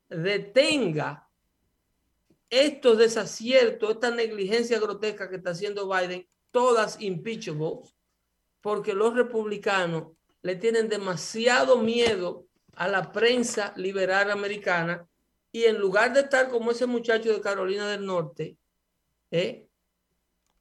[0.10, 1.28] detenga
[2.50, 7.96] estos desaciertos, esta negligencia grotesca que está haciendo Biden, todas impeachables,
[8.62, 15.08] porque los republicanos le tienen demasiado miedo a la prensa liberal americana
[15.52, 18.58] y en lugar de estar como ese muchacho de Carolina del Norte,
[19.32, 19.68] ¿eh?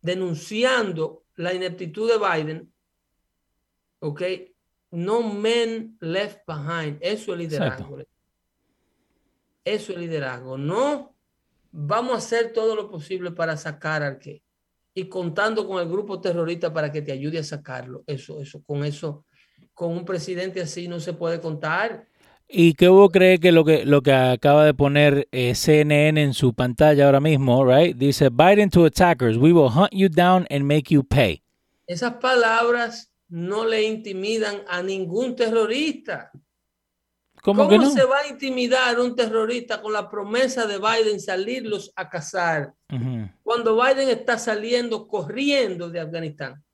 [0.01, 2.73] denunciando la ineptitud de Biden,
[3.99, 4.23] ¿ok?
[4.95, 6.99] No men left behind.
[7.01, 7.99] Eso es liderazgo.
[9.65, 10.57] Eso es liderazgo.
[10.57, 11.15] No
[11.73, 14.43] vamos a hacer todo lo posible para sacar al que.
[14.95, 18.05] Y contando con el grupo terrorista para que te ayude a sacarlo.
[18.07, 19.25] Eso, eso, con eso
[19.75, 22.07] con un presidente así no se puede contar.
[22.49, 26.35] ¿Y qué vos crees que lo que lo que acaba de poner eh, CNN en
[26.35, 27.97] su pantalla ahora mismo, right?
[27.97, 31.43] Dice Biden to attackers, we will hunt you down and make you pay.
[31.87, 36.31] Esas palabras no le intimidan a ningún terrorista.
[37.43, 42.73] ¿Cómo, se va a intimidar un terrorista con la promesa de Biden salirlos a cazar
[43.43, 46.65] cuando Biden está saliendo corriendo de Afganistán?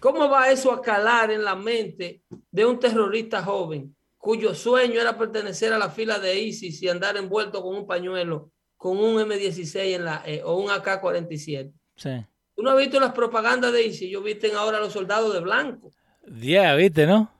[0.00, 5.16] ¿Cómo va eso a calar en la mente de un terrorista joven cuyo sueño era
[5.16, 9.94] pertenecer a la fila de ISIS y andar envuelto con un pañuelo, con un M16
[9.94, 11.72] en la, eh, o un AK-47?
[11.94, 12.26] Sí.
[12.54, 14.02] ¿Tú no has visto las propagandas de ISIS?
[14.02, 15.90] Ellos visten ahora a los soldados de blanco.
[16.26, 17.30] Ya, viste, ¿no?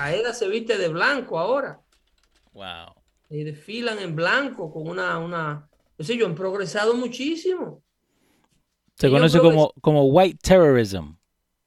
[0.00, 1.80] Aeda se viste de blanco ahora.
[2.52, 2.94] Wow.
[3.30, 7.82] Y desfilan en blanco con una, una, no sé yo, han progresado muchísimo.
[8.96, 11.14] Se conoce como, como white terrorism.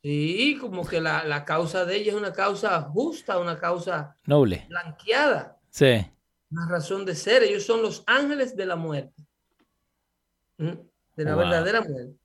[0.02, 5.60] Sí, como que la, causa de ella es una causa justa, una causa noble, blanqueada.
[5.70, 6.06] Sí.
[6.52, 7.42] Una razón de ser.
[7.42, 9.26] Ellos son los ángeles de la muerte.
[10.58, 12.16] De la verdadera muerte.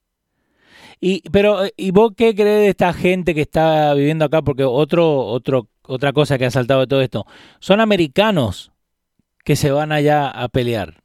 [1.00, 4.42] Y, pero, ¿y vos qué crees de esta gente que está viviendo acá?
[4.42, 7.26] Porque otro, otro, otra cosa que ha saltado de todo esto,
[7.58, 8.70] son americanos
[9.44, 11.02] que se van allá a pelear.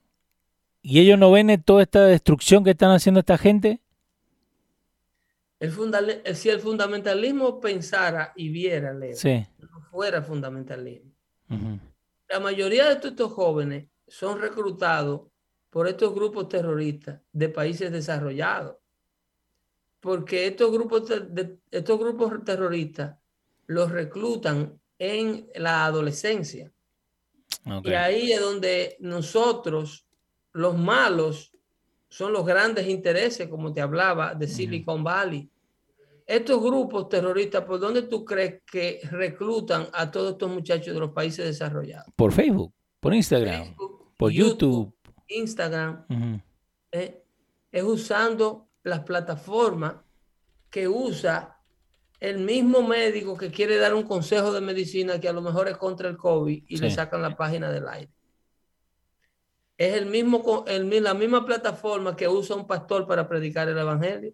[0.82, 3.82] ¿Y ellos no ven toda esta destrucción que están haciendo esta gente?
[5.60, 5.72] El
[6.36, 9.16] si el fundamentalismo pensara y viera, Leo,
[9.58, 11.12] no fuera fundamentalismo.
[12.28, 15.22] La mayoría de estos jóvenes son reclutados
[15.70, 18.76] por estos grupos terroristas de países desarrollados.
[20.06, 21.12] Porque estos grupos,
[21.72, 23.18] estos grupos terroristas
[23.66, 26.72] los reclutan en la adolescencia.
[27.84, 30.06] Y ahí es donde nosotros,
[30.54, 31.52] los malos,
[32.08, 35.50] son los grandes intereses, como te hablaba, de Silicon Valley
[36.26, 41.12] estos grupos terroristas, ¿por dónde tú crees que reclutan a todos estos muchachos de los
[41.12, 42.12] países desarrollados?
[42.16, 43.76] Por Facebook, por Instagram,
[44.18, 44.94] por YouTube.
[45.28, 46.42] Instagram.
[46.92, 47.22] Eh,
[47.72, 49.96] es usando las plataformas
[50.70, 51.60] que usa
[52.20, 55.78] el mismo médico que quiere dar un consejo de medicina que a lo mejor es
[55.78, 58.12] contra el COVID y le sacan la página del aire.
[59.78, 64.34] Es el mismo, el, la misma plataforma que usa un pastor para predicar el evangelio.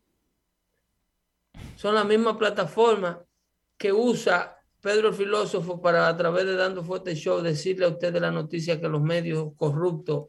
[1.76, 3.24] Son la misma plataforma
[3.78, 8.12] que usa Pedro el filósofo para a través de Dando Fuerte Show decirle a usted
[8.12, 10.28] de la noticia que los medios corruptos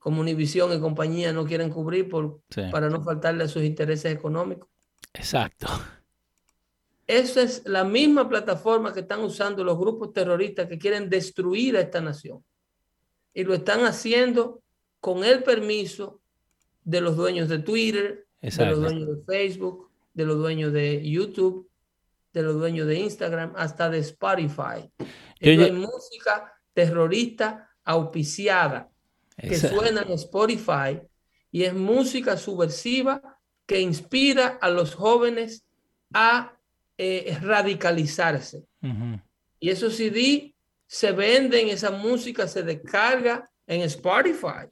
[0.00, 2.40] como Univisión y compañía no quieren cubrir por,
[2.72, 4.68] para no faltarle a sus intereses económicos.
[5.12, 5.68] Exacto.
[7.06, 11.82] Esa es la misma plataforma que están usando los grupos terroristas que quieren destruir a
[11.82, 12.42] esta nación.
[13.34, 14.62] Y lo están haciendo
[15.00, 16.20] con el permiso
[16.82, 21.68] de los dueños de Twitter, de los dueños de Facebook, de los dueños de YouTube,
[22.32, 24.90] de los dueños de Instagram, hasta de Spotify.
[25.42, 28.90] Hay música terrorista auspiciada
[29.40, 31.00] que suena en Spotify
[31.50, 35.64] y es música subversiva que inspira a los jóvenes
[36.12, 36.52] a
[36.98, 38.64] eh, radicalizarse.
[39.58, 40.54] Y esos CD
[40.86, 44.68] se venden, esa música se descarga en Spotify.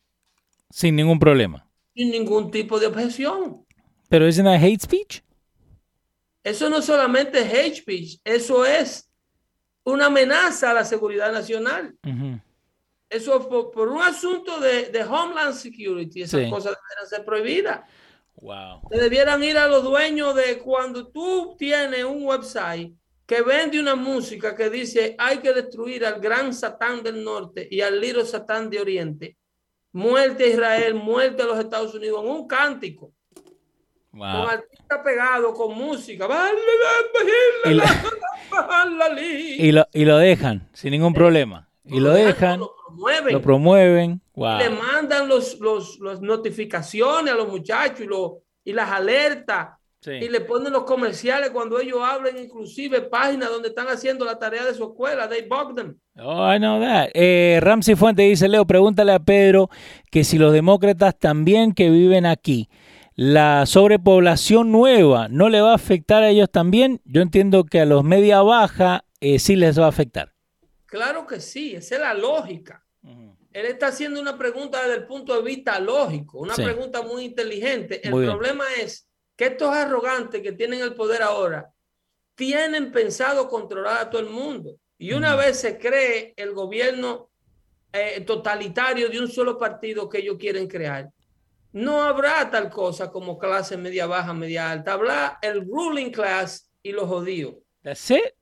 [0.70, 1.66] Sin ningún problema.
[1.94, 3.64] Sin ningún tipo de objeción.
[4.08, 5.22] Pero es una hate speech.
[6.42, 9.08] Eso no solamente es hate speech, eso es
[9.84, 11.94] una amenaza a la seguridad nacional.
[13.10, 17.80] Eso por, por, un asunto de, de Homeland Security, esas cosas deberían ser prohibidas.
[18.40, 18.82] Wow.
[18.90, 22.92] Se debieran ir a los dueños de cuando tú tienes un website
[23.26, 27.80] que vende una música que dice hay que destruir al gran Satán del norte y
[27.80, 29.36] al Liro Satán de oriente.
[29.92, 33.12] Muerte a Israel, muerte a los Estados Unidos en un cántico.
[34.12, 34.32] Wow.
[34.32, 36.28] Con artista pegado, con música.
[39.58, 41.68] Y, lo, y lo dejan sin ningún problema.
[41.84, 42.60] Y lo dejan.
[42.88, 43.32] Lo promueven.
[43.32, 44.20] Lo promueven.
[44.36, 48.00] Le mandan los, los, las notificaciones a los muchachos
[48.64, 49.78] y, y las alertas.
[50.06, 54.64] Y le ponen los comerciales cuando ellos hablan, inclusive páginas donde están haciendo la tarea
[54.64, 55.28] de su escuela.
[55.28, 55.96] They bug them.
[56.16, 57.10] Oh, I know that.
[57.14, 59.68] Eh, Ramsey Fuente dice, Leo, pregúntale a Pedro
[60.10, 62.70] que si los demócratas también que viven aquí,
[63.16, 67.00] la sobrepoblación nueva no le va a afectar a ellos también.
[67.04, 70.32] Yo entiendo que a los media baja eh, sí les va a afectar.
[70.88, 72.84] Claro que sí, esa es la lógica.
[73.52, 78.00] Él está haciendo una pregunta desde el punto de vista lógico, una pregunta muy inteligente.
[78.06, 81.70] El problema es que estos arrogantes que tienen el poder ahora
[82.34, 84.76] tienen pensado controlar a todo el mundo.
[84.98, 87.30] Y una vez se cree el gobierno
[87.92, 91.10] eh, totalitario de un solo partido que ellos quieren crear,
[91.72, 94.94] no habrá tal cosa como clase media baja, media alta.
[94.94, 97.56] Habrá el ruling class y los jodidos.
[97.82, 98.37] That's it.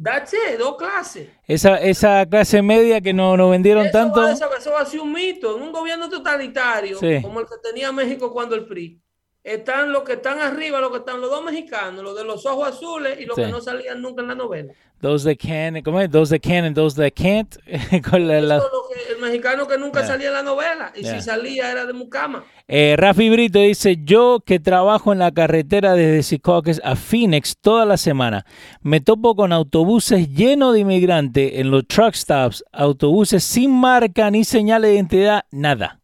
[0.00, 1.28] That's it, dos clases.
[1.46, 4.26] Esa, esa clase media que no, no vendieron tanto.
[4.28, 5.56] eso, va a ser un mito.
[5.56, 9.00] En un gobierno totalitario, como el que tenía México cuando el PRI,
[9.48, 12.68] están los que están arriba, los que están los dos mexicanos, los de los ojos
[12.68, 14.74] azules y los que no salían nunca en la novela.
[15.00, 16.10] Those that can, ¿cómo es?
[16.10, 17.56] Those that can and those that can't.
[17.66, 22.44] el mexicano que nunca salía en la novela y si salía era de Mucama.
[22.66, 27.86] Eh, Rafi Brito dice, yo que trabajo en la carretera desde Secaucus a Phoenix toda
[27.86, 28.44] la semana,
[28.82, 34.44] me topo con autobuses llenos de inmigrantes en los truck stops, autobuses sin marca ni
[34.44, 36.00] señal de identidad, nada.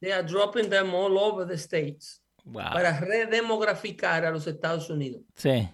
[0.00, 2.20] They are dropping them all over the states
[2.52, 5.22] para redemograficar a los Estados Unidos.
[5.34, 5.68] Sí.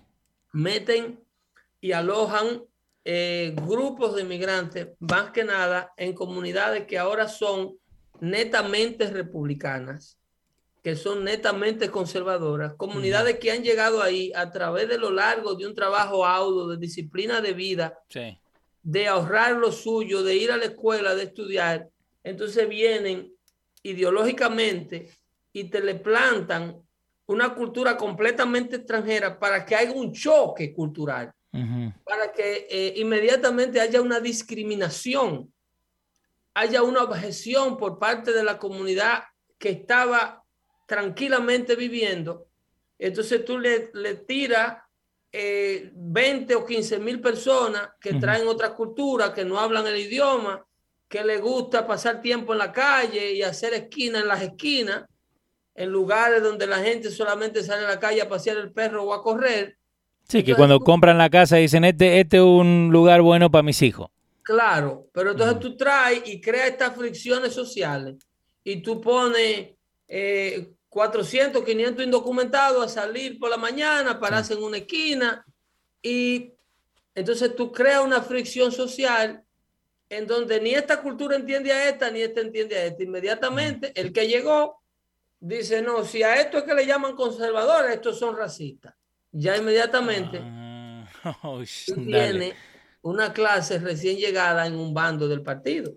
[0.53, 1.21] Meten
[1.81, 2.63] y alojan
[3.05, 7.77] eh, grupos de inmigrantes, más que nada en comunidades que ahora son
[8.21, 10.19] netamente republicanas,
[10.83, 15.67] que son netamente conservadoras, comunidades que han llegado ahí a través de lo largo de
[15.67, 17.99] un trabajo audo, de disciplina de vida,
[18.83, 21.89] de ahorrar lo suyo, de ir a la escuela, de estudiar.
[22.23, 23.33] Entonces vienen
[23.83, 25.11] ideológicamente
[25.55, 26.83] y te le plantan
[27.27, 31.33] una cultura completamente extranjera para que haya un choque cultural,
[32.05, 35.51] para que eh, inmediatamente haya una discriminación,
[36.55, 39.23] haya una objeción por parte de la comunidad
[39.57, 40.43] que estaba
[40.87, 42.49] tranquilamente viviendo.
[42.99, 44.79] Entonces tú le, le tiras
[45.33, 50.67] 20 eh, o 15 mil personas que traen otra cultura, que no hablan el idioma,
[51.09, 55.05] que les gusta pasar tiempo en la calle y hacer esquina en las esquinas
[55.75, 59.15] en lugares donde la gente solamente sale a la calle a pasear el perro o
[59.15, 59.77] a correr.
[60.29, 63.83] Sí, que cuando compran la casa dicen, este, este es un lugar bueno para mis
[63.83, 64.09] hijos.
[64.43, 68.17] Claro, pero entonces tú traes y creas estas fricciones sociales
[68.63, 69.71] y tú pones
[70.89, 75.45] 400, 500 indocumentados a salir por la mañana, pararse en una esquina
[76.03, 76.53] y
[77.15, 79.43] entonces tú creas una fricción social
[80.09, 83.03] en donde ni esta cultura entiende a esta, ni esta entiende a esta.
[83.03, 84.84] Inmediatamente el que llegó
[85.47, 88.95] dice, no, si a esto es que le llaman conservadores, estos son racistas.
[89.33, 91.07] Ya inmediatamente Ah,
[91.43, 91.63] oh,
[91.95, 92.55] tiene
[93.03, 95.93] una clase recién llegada en un bando del partido.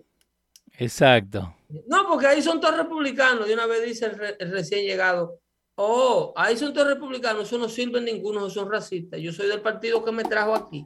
[0.76, 1.54] Exacto.
[1.86, 3.46] No, porque ahí son todos republicanos.
[3.46, 5.40] De una vez dice el, re- el recién llegado.
[5.76, 7.44] Oh, ahí son todos republicanos.
[7.46, 9.20] Eso no sirve ninguno, son racistas.
[9.20, 10.82] Yo soy del partido que me trajo aquí.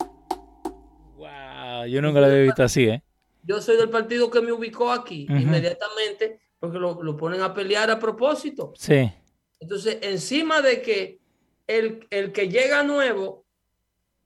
[1.17, 3.03] Wow, yo nunca lo había visto así, ¿eh?
[3.45, 5.27] Yo soy del partido que me ubicó aquí.
[5.29, 8.73] Inmediatamente, porque lo, lo ponen a pelear a propósito.
[8.77, 9.13] Sí.
[9.59, 11.19] Entonces, encima de que
[11.67, 13.45] el, el que llega nuevo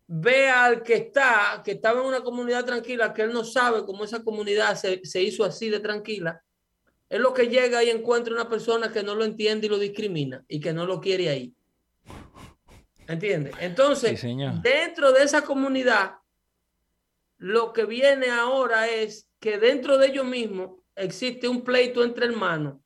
[0.07, 4.05] ve al que está, que estaba en una comunidad tranquila, que él no sabe cómo
[4.05, 6.43] esa comunidad se, se hizo así de tranquila,
[7.09, 10.45] es lo que llega y encuentra una persona que no lo entiende y lo discrimina
[10.47, 11.55] y que no lo quiere ahí.
[13.09, 13.55] ¿Entiendes?
[13.61, 16.16] Entonces, Sí, dentro de esa comunidad,
[17.39, 22.76] lo que viene ahora es que dentro de ellos mismos existe un pleito entre hermanos,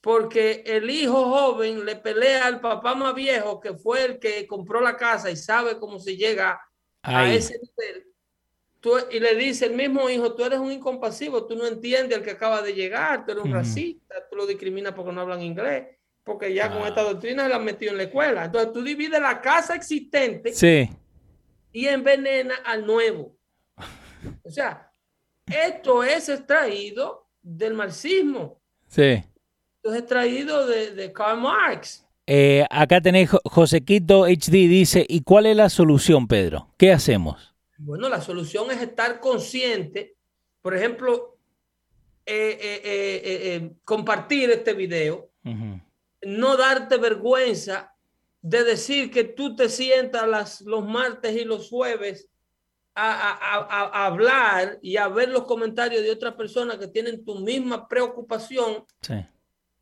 [0.00, 4.80] porque el hijo joven le pelea al papá más viejo, que fue el que compró
[4.80, 6.60] la casa y sabe cómo se llega
[7.02, 7.36] a Ahí.
[7.36, 8.06] ese nivel.
[8.80, 12.24] Tú- y le dice el mismo hijo, tú eres un incompasivo, tú no entiendes al
[12.24, 15.86] que acaba de llegar, tú eres un racista, tú lo discriminas porque no hablan inglés,
[16.24, 16.88] porque ya con Ah.
[16.88, 18.46] esta doctrina se la han metido en la escuela.
[18.46, 20.88] Entonces tú divides la casa existente Sí.
[21.72, 23.36] y envenena al nuevo.
[24.44, 24.89] O sea,
[25.50, 29.02] esto es extraído del marxismo, Sí.
[29.76, 32.06] esto es extraído de, de Karl Marx.
[32.26, 36.68] Eh, acá tenés Jo- Josequito HD dice, ¿y cuál es la solución, Pedro?
[36.76, 37.54] ¿Qué hacemos?
[37.78, 40.14] Bueno, la solución es estar consciente,
[40.62, 41.36] por ejemplo,
[42.26, 45.30] eh, eh, compartir este video,
[46.22, 47.94] no darte vergüenza
[48.42, 52.28] de decir que tú te sientas las, los martes y los jueves
[52.94, 57.36] a, a- a- hablar y a ver los comentarios de otras personas que tienen tu
[57.38, 59.14] misma preocupación Sí.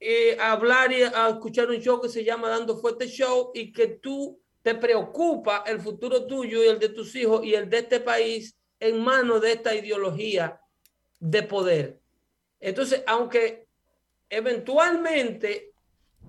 [0.01, 3.73] eh, a hablar y a escuchar un show que se llama Dando Fuerte Show y
[3.73, 7.79] que tú te preocupa el futuro tuyo y el de tus hijos y el de
[7.79, 10.61] este país en manos de esta ideología
[11.19, 11.99] de poder.
[12.61, 13.67] Entonces, aunque
[14.31, 15.73] eventualmente,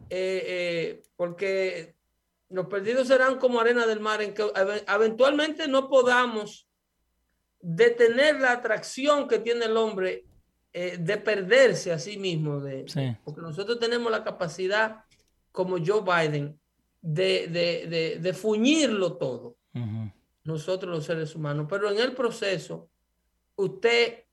[0.09, 1.95] eh, eh, porque
[2.49, 6.67] los perdidos serán como arena del mar, en que eve- eventualmente no podamos
[7.61, 10.25] detener la atracción que tiene el hombre
[10.71, 13.15] eh, de perderse a sí mismo, de, Sí.
[13.23, 15.03] porque nosotros tenemos la capacidad,
[15.51, 16.59] como Joe Biden,
[17.01, 19.55] de, de, de, de fuñirlo todo,
[20.43, 22.89] nosotros los seres humanos, pero en el proceso,
[23.55, 24.23] usted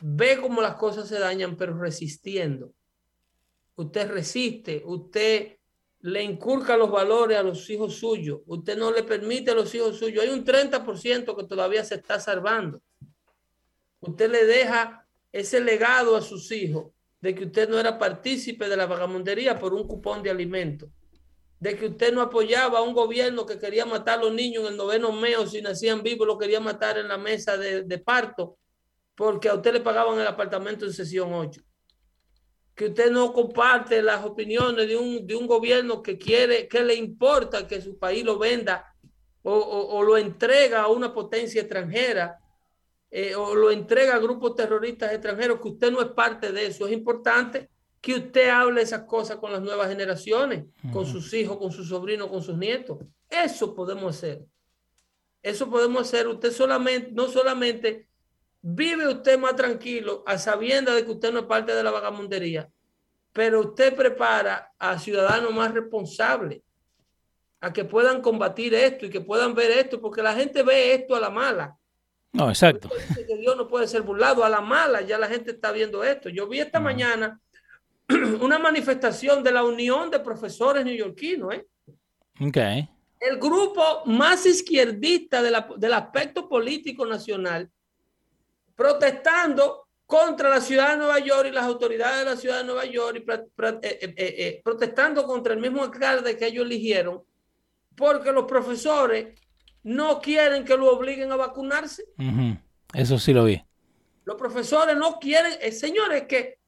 [0.00, 2.72] ve cómo las cosas se dañan, pero resistiendo.
[3.76, 5.58] Usted resiste, usted
[6.02, 9.98] le inculca los valores a los hijos suyos, usted no le permite a los hijos
[9.98, 12.82] suyos, hay un 30% que todavía se está salvando.
[14.00, 16.86] Usted le deja ese legado a sus hijos
[17.20, 20.90] de que usted no era partícipe de la vagamundería por un cupón de alimento,
[21.60, 24.72] de que usted no apoyaba a un gobierno que quería matar a los niños en
[24.72, 27.98] el noveno mes o si nacían vivos lo quería matar en la mesa de, de
[27.98, 28.58] parto
[29.14, 31.62] porque a usted le pagaban el apartamento en sesión 8
[32.74, 36.94] que usted no comparte las opiniones de un, de un gobierno que quiere, que le
[36.94, 38.94] importa que su país lo venda
[39.42, 42.38] o, o- o lo entrega a una potencia extranjera
[43.10, 46.86] eh, o lo entrega a grupos terroristas extranjeros, que usted no es parte de eso.
[46.86, 47.68] Es importante
[48.00, 52.28] que usted hable esas cosas con las nuevas generaciones, con sus hijos, con sus sobrinos,
[52.28, 52.98] con sus nietos.
[53.28, 54.40] Eso podemos hacer.
[55.42, 56.26] Eso podemos hacer.
[56.26, 58.08] Usted solamente, no solamente
[58.62, 62.70] vive usted más tranquilo a sabiendas de que usted no es parte de la vagamundería,
[63.32, 66.62] pero usted prepara a ciudadanos más responsables
[67.60, 71.14] a que puedan combatir esto y que puedan ver esto, porque la gente ve esto
[71.14, 71.76] a la mala.
[72.32, 72.88] No, exacto.
[73.08, 76.02] Dice que Dios no puede ser burlado a la mala, ya la gente está viendo
[76.02, 76.28] esto.
[76.28, 77.38] Yo vi esta mañana
[78.40, 81.66] una manifestación de la Unión de Profesores Neoyorquinos, ¿eh?
[82.40, 82.56] Ok.
[83.20, 87.70] el grupo más izquierdista de la- del aspecto político nacional,
[88.82, 92.84] protestando contra la ciudad de Nueva York y las autoridades de la ciudad de Nueva
[92.84, 97.22] York, y pra- pra- eh, eh, eh, protestando contra el mismo alcalde que ellos eligieron,
[97.96, 99.38] porque los profesores
[99.84, 102.04] no quieren que lo obliguen a vacunarse.
[102.92, 103.62] Eso sí lo vi.
[104.24, 106.58] Los profesores no quieren, señores, que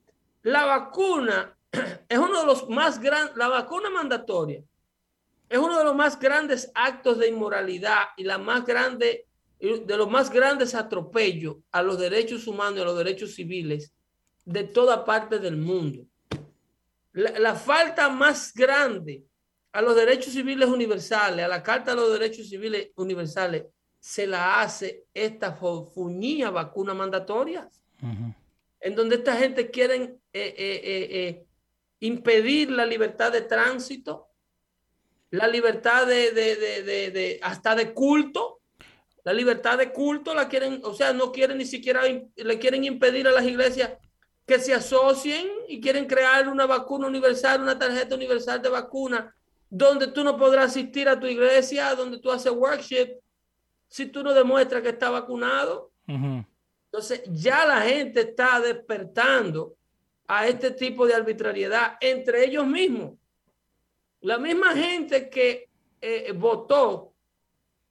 [0.43, 1.57] la vacuna
[2.09, 4.63] es uno de los más grandes, la vacuna mandatoria
[5.49, 9.27] es uno de los más grandes actos de inmoralidad y la más grande,
[9.59, 13.93] de los más grandes atropellos a los derechos humanos y a los derechos civiles
[14.45, 16.07] de toda parte del mundo.
[17.13, 19.25] la, falta más grande
[19.75, 23.65] a los derechos civiles universales, a la Carta de los Derechos Civiles Universales,
[23.99, 27.69] se la hace esta fuñía vacuna mandatoria,
[28.79, 31.47] en donde esta gente quiere eh, eh, eh,
[32.01, 34.29] impedir la libertad de tránsito,
[35.31, 38.61] la libertad de, de, hasta de culto,
[39.25, 43.27] la libertad de culto la quieren, o sea, no quieren ni siquiera, le quieren impedir
[43.27, 43.93] a las iglesias
[44.47, 49.35] que se asocien y quieren crear una vacuna universal, una tarjeta universal de vacuna,
[49.71, 53.19] donde tú no podrás asistir a tu iglesia, donde tú haces worship,
[53.89, 55.91] si tú no demuestras que está vacunado.
[56.07, 59.75] Entonces, ya la gente está despertando
[60.27, 63.15] a este tipo de arbitrariedad entre ellos mismos.
[64.21, 65.71] La misma gente que
[66.01, 67.14] eh, votó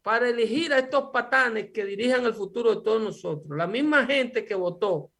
[0.03, 4.45] para elegir a estos patanes que dirijan el futuro de todos nosotros, la misma gente
[4.45, 5.11] que votó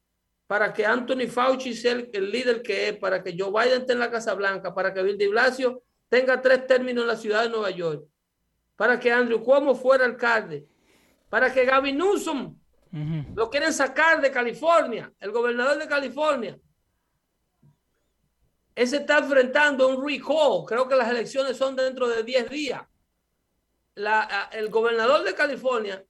[0.46, 3.98] para que Anthony Fauci sea el, líder que es, para que Joe Biden esté en
[3.98, 7.48] la Casa Blanca, para que Bill de Blasio tenga tres términos en la ciudad de
[7.48, 8.06] Nueva York,
[8.76, 10.66] para que Andrew Cuomo fuera alcalde,
[11.30, 12.54] para que Gavin Newsom
[13.34, 16.56] lo quieren sacar de California, el gobernador de California.
[18.72, 20.64] Ese está enfrentando un recall.
[20.66, 22.82] Creo que las elecciones son dentro de 10 días.
[23.96, 26.04] El gobernador de California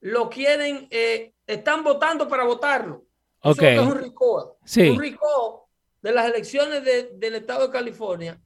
[0.00, 3.04] lo quieren, eh, están votando para votarlo.
[3.42, 3.62] Ok.
[3.62, 4.52] es un recall.
[4.64, 4.90] Sí.
[4.90, 5.62] Un recall
[6.00, 8.40] de las elecciones del estado de California.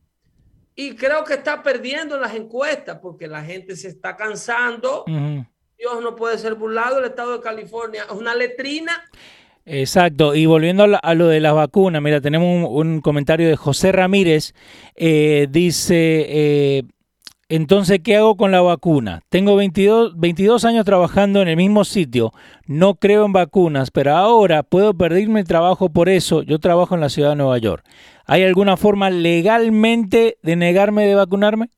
[0.74, 5.04] Y creo que está perdiendo las encuestas porque la gente se está cansando.
[5.06, 6.98] Dios no puede ser burlado.
[6.98, 9.04] El estado de California es una letrina.
[9.68, 14.54] Exacto, y volviendo a, lo de las vacunas, mira, tenemos un, comentario de José Ramírez,
[14.94, 16.82] eh, dice, eh,
[17.48, 19.22] entonces, ¿qué hago con la vacuna?
[19.28, 22.32] Tengo 22, 22 años trabajando en el mismo sitio,
[22.66, 26.42] no creo en vacunas, pero ahora puedo perderme el trabajo por eso.
[26.42, 27.84] Yo trabajo en la ciudad de Nueva York.
[28.24, 31.70] ¿Hay alguna forma legalmente de negarme de vacunarme?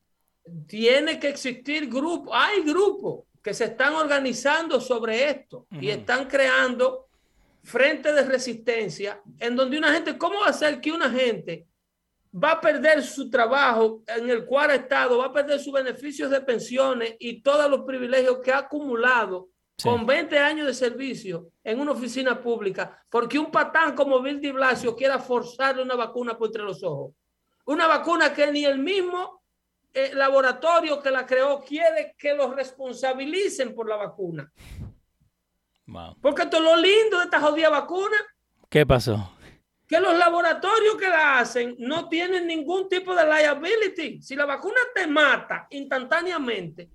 [0.66, 7.08] Tiene que existir grupos, hay grupos que se están organizando sobre esto y están creando
[7.62, 11.66] frente de resistencia en donde una gente, ¿cómo va a ser que una gente
[12.32, 16.30] va a perder su trabajo en el cual ha estado, va a perder sus beneficios
[16.30, 19.48] de pensiones y todos los privilegios que ha acumulado
[19.82, 24.52] con 20 años de servicio en una oficina pública, porque un patán como Bill de
[24.52, 27.14] Blasio quiera forzarle una vacuna por entre los ojos.
[27.64, 29.42] Una vacuna que ni el mismo
[29.94, 34.50] eh, laboratorio que la creó quiere que los responsabilicen por la vacuna.
[36.20, 38.16] Porque esto es lo lindo de esta jodida vacuna.
[38.68, 39.32] ¿Qué pasó?
[39.88, 44.20] Que los laboratorios que la hacen no tienen ningún tipo de liability.
[44.20, 46.90] Si la vacuna te mata instantáneamente,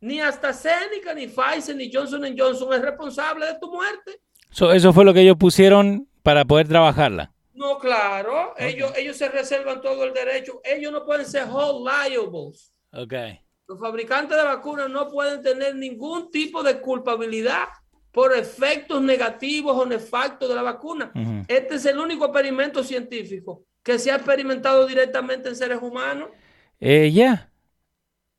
[0.00, 4.20] ni hasta AstraZeneca, ni Pfizer, ni Johnson Johnson es responsable de tu muerte.
[4.50, 7.32] eso fue lo que ellos pusieron para poder trabajarla.
[7.54, 10.60] No, claro, ellos, ellos se reservan todo el derecho.
[10.64, 12.74] Ellos no pueden ser whole liables.
[12.92, 13.40] Okay.
[13.68, 17.68] Los fabricantes de vacunas no pueden tener ningún tipo de culpabilidad
[18.12, 21.12] por efectos negativos o nefactos de la vacuna.
[21.46, 26.30] Este es el único experimento científico que se ha experimentado directamente en seres humanos.
[26.78, 27.50] Eh, ya,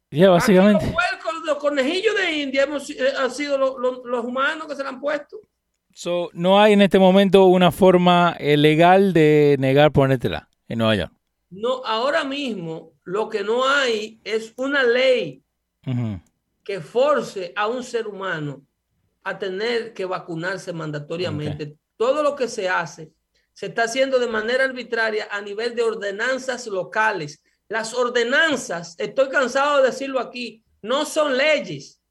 [0.10, 0.94] ya básicamente.
[1.46, 5.40] los, conejillos de India hemos, eh, han sido los humanos que se le han puesto.
[5.94, 10.96] So, no hay en este momento una forma eh, legal de negar ponértela en Nueva
[10.96, 11.12] York.
[11.50, 15.44] No, ahora mismo lo que no hay es una ley
[16.64, 18.62] que force a un ser humano
[19.24, 21.78] a tener que vacunarse mandatoriamente.
[21.98, 23.12] Todo lo que se hace
[23.54, 27.44] se está haciendo de manera arbitraria a nivel de ordenanzas locales.
[27.68, 32.02] Las ordenanzas, estoy cansado de decirlo aquí, no son leyes.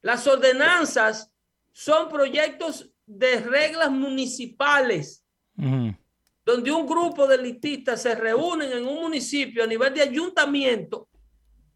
[0.00, 1.30] Las ordenanzas
[1.72, 5.22] son proyectos de reglas municipales,
[5.54, 11.08] donde un grupo de elitistas se reúnen en un municipio a nivel de ayuntamiento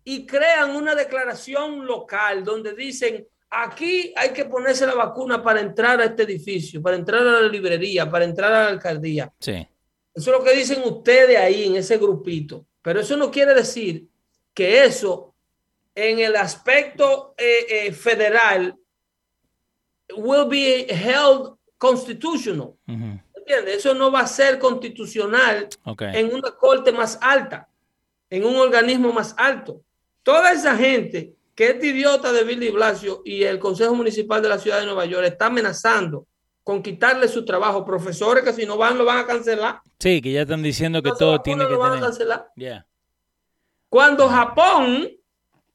[0.04, 6.00] y crean una declaración local donde dicen Aquí hay que ponerse la vacuna para entrar
[6.00, 9.32] a este edificio, para entrar a la librería, para entrar a la alcaldía.
[9.40, 9.66] Sí.
[10.14, 12.64] Eso es lo que dicen ustedes ahí en ese grupito.
[12.82, 14.06] Pero eso no quiere decir
[14.54, 15.34] que eso
[15.94, 18.76] en el aspecto eh, eh, federal
[20.16, 22.74] will be held constitutional.
[22.86, 23.78] ¿Entiendes?
[23.78, 27.68] Eso no va a ser constitucional en una corte más alta,
[28.28, 29.82] en un organismo más alto.
[30.22, 34.58] Toda esa gente que este idiota de Billy Blasio y el Consejo Municipal de la
[34.58, 36.26] Ciudad de Nueva York está amenazando
[36.62, 37.84] con quitarle su trabajo.
[37.84, 39.80] Profesores que si no van lo van a cancelar.
[39.98, 42.48] Sí, que ya están diciendo que todo tiene que van A cancelar.
[43.88, 45.08] Cuando Japón,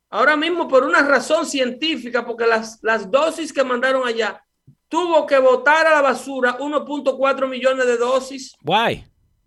[0.10, 4.42] ahora mismo por una razón científica, porque las, las dosis que mandaron allá,
[4.88, 8.56] tuvo que botar a la basura 1.4 millones de dosis.
[8.64, 9.06] Why?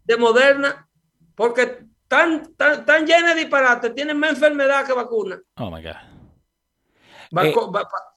[0.09, 0.89] de Moderna,
[1.35, 5.39] porque tan, tan, tan llena de disparate, tienen más enfermedad que vacuna.
[5.57, 5.97] Oh my God.
[7.31, 7.55] Eh,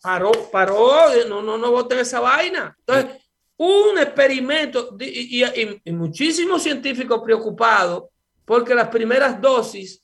[0.02, 0.92] paró, paró,
[1.28, 2.76] no, no, no voten esa vaina.
[2.80, 3.22] Entonces,
[3.58, 5.44] un experimento y,
[5.92, 8.06] muchísimos científicos preocupados
[8.46, 10.04] porque las primeras dosis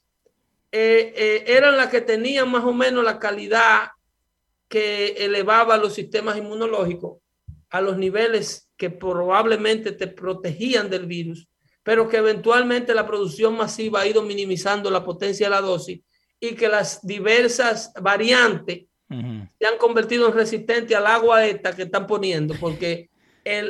[0.72, 3.90] eh, eh, eran las que tenían más o menos la calidad
[4.68, 7.20] que elevaba los sistemas inmunológicos
[7.70, 11.48] a los niveles que probablemente te protegían del virus,
[11.82, 16.02] pero que eventualmente la producción masiva ha ido minimizando la potencia de la dosis
[16.40, 22.08] y que las diversas variantes se han convertido en resistentes al agua esta que están
[22.08, 23.10] poniendo, porque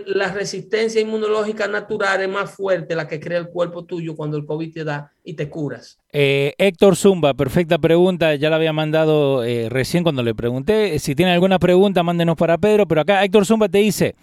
[0.06, 4.46] la resistencia inmunológica natural es más fuerte la que crea el cuerpo tuyo cuando el
[4.46, 6.00] COVID te da y te curas.
[6.12, 8.34] Eh, Héctor Zumba, perfecta pregunta.
[8.36, 10.98] Ya la había mandado eh, recién cuando le pregunté.
[11.00, 12.88] Si tiene alguna pregunta, mándenos para Pedro.
[12.88, 14.16] Pero acá Héctor Zumba te dice,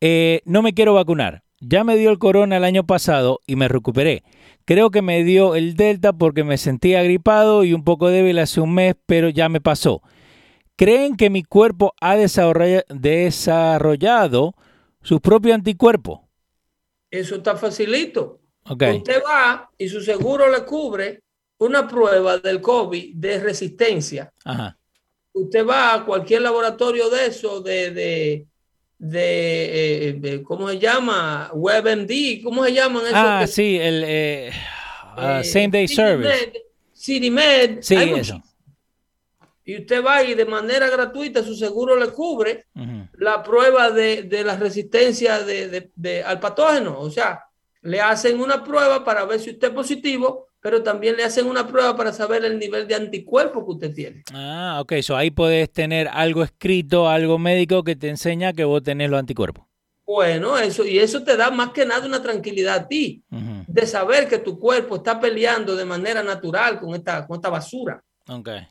[0.00, 1.42] eh, no me quiero vacunar.
[1.60, 4.22] Ya me dio el corona el año pasado y me recuperé.
[4.66, 8.60] Creo que me dio el Delta porque me sentía agripado y un poco débil hace
[8.60, 10.02] un mes, pero ya me pasó.
[10.80, 13.04] ¿Creen que mi cuerpo ha desarrollado
[15.02, 16.26] su propio anticuerpo.
[17.10, 18.40] Eso está facilito.
[18.64, 21.20] Usted va y su seguro le cubre
[21.58, 24.32] una prueba del COVID de resistencia.
[25.34, 28.46] Usted va a cualquier laboratorio de eso, de, de,
[28.96, 31.50] de, eh, ¿cómo se llama?
[31.52, 33.16] WebMD, ¿cómo se llaman eso?
[33.16, 34.50] Ah, sí, el eh,
[35.18, 36.54] uh, Same Day Service.
[36.96, 37.82] CityMed.
[37.82, 38.42] Sí, eso
[39.64, 42.66] y usted va y de manera gratuita su seguro le cubre
[43.18, 46.98] la prueba de, la resistencia de, al patógeno.
[46.98, 47.44] O sea,
[47.82, 51.66] le hacen una prueba para ver si usted es positivo, pero también le hacen una
[51.66, 54.22] prueba para saber el nivel de anticuerpo que usted tiene.
[54.32, 54.94] Ah, ok.
[55.02, 59.20] So ahí puedes tener algo escrito, algo médico que te enseña que vos tenés los
[59.20, 59.64] anticuerpos.
[60.04, 64.28] Bueno, eso, y eso te da más que nada una tranquilidad a ti, de saber
[64.28, 68.02] que tu cuerpo está peleando de manera natural con esta, con esta basura.
[68.26, 68.66] Okay.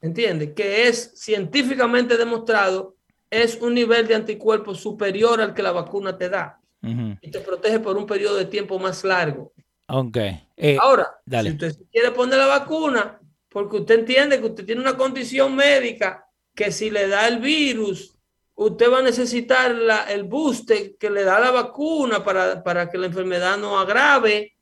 [0.00, 0.52] ¿Entiendes?
[0.54, 2.96] Que es científicamente demostrado,
[3.28, 6.60] es un nivel de anticuerpos superior al que la vacuna te da.
[6.82, 9.52] Y te protege por un periodo de tiempo más largo.
[9.86, 10.16] Ok.
[10.56, 13.20] Eh, Ahora, si usted quiere poner la vacuna,
[13.50, 18.16] porque usted entiende que usted tiene una condición médica, que si le da el virus,
[18.54, 19.76] usted va a necesitar
[20.08, 24.56] el booster que le da la vacuna para, para que la enfermedad no agrave,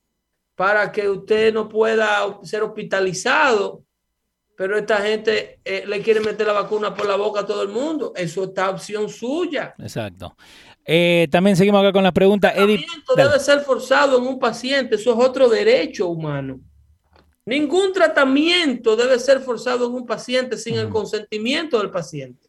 [0.57, 3.85] para que usted no pueda ser hospitalizado
[4.59, 7.69] pero esta gente eh, le quiere meter la vacuna por la boca a todo el
[7.69, 8.13] mundo.
[8.17, 9.73] Eso está opción suya.
[9.79, 10.37] Exacto.
[10.85, 12.49] Eh, también seguimos acá con la pregunta.
[12.49, 14.97] El tratamiento debe ser forzado en un paciente.
[14.97, 16.59] Eso es otro derecho humano.
[17.47, 22.49] Ningún tratamiento debe ser forzado en un paciente sin el consentimiento del paciente.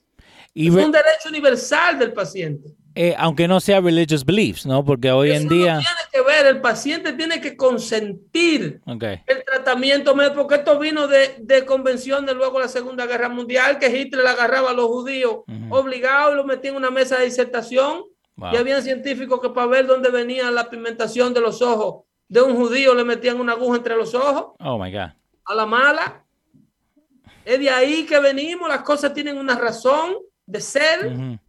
[0.51, 2.73] Y es un derecho universal del paciente.
[2.95, 4.83] Eh, aunque no sea religious beliefs, ¿no?
[4.83, 5.75] Porque hoy en día...
[5.75, 5.98] No tiene
[6.47, 12.59] el paciente tiene que consentir el tratamiento, porque esto vino de, de convención de luego
[12.59, 16.77] la Segunda Guerra Mundial, que Hitler agarraba a los judíos obligados y los metía en
[16.77, 18.03] una mesa de disertación.
[18.53, 22.55] Y había científicos que para ver dónde venía la pigmentación de los ojos de un
[22.55, 24.53] judío le metían una aguja entre los ojos.
[24.59, 25.09] Oh, my God.
[25.45, 26.23] A la mala.
[27.43, 30.15] Es de ahí que venimos, las cosas tienen una razón
[30.45, 31.39] de ser.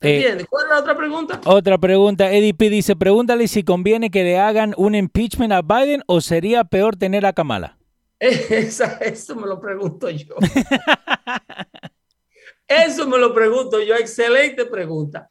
[0.00, 1.40] Eh, ¿Cuál es la otra pregunta?
[1.44, 2.32] Otra pregunta.
[2.32, 2.70] Eddie P.
[2.70, 7.26] dice, pregúntale si conviene que le hagan un impeachment a Biden o sería peor tener
[7.26, 7.78] a Kamala.
[8.20, 10.36] eso me lo pregunto yo.
[12.68, 13.96] eso me lo pregunto yo.
[13.96, 15.28] Excelente pregunta.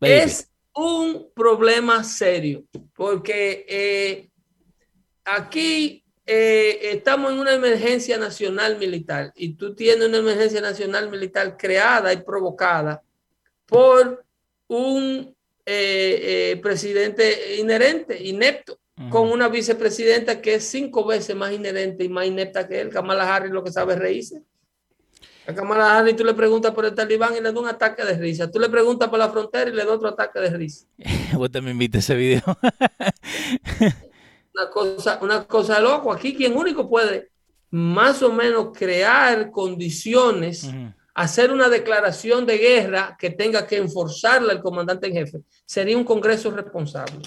[0.00, 2.64] Es un problema serio
[2.94, 4.28] porque eh,
[5.24, 11.56] aquí eh, estamos en una emergencia nacional militar y tú tienes una emergencia nacional militar
[11.56, 13.02] creada y provocada
[13.66, 14.24] por
[14.68, 18.78] un eh, eh, presidente inherente, inepto,
[19.10, 22.88] con una vicepresidenta que es cinco veces más inherente y más inepta que él.
[22.88, 24.42] Kamala Harris lo que sabe reírse.
[25.46, 28.16] A Kamala Harris tú le preguntas por el talibán y le da un ataque de
[28.16, 28.50] risa.
[28.50, 30.86] Tú le preguntas por la frontera y le da otro ataque de risa.
[31.34, 32.42] Vos también viste ese video.
[34.54, 36.12] una cosa, una cosa loco.
[36.12, 37.30] Aquí quien único puede
[37.70, 40.68] más o menos crear condiciones
[41.16, 45.38] hacer una declaración de guerra que tenga que enforzarla el comandante en jefe.
[45.64, 47.22] Sería un Congreso responsable.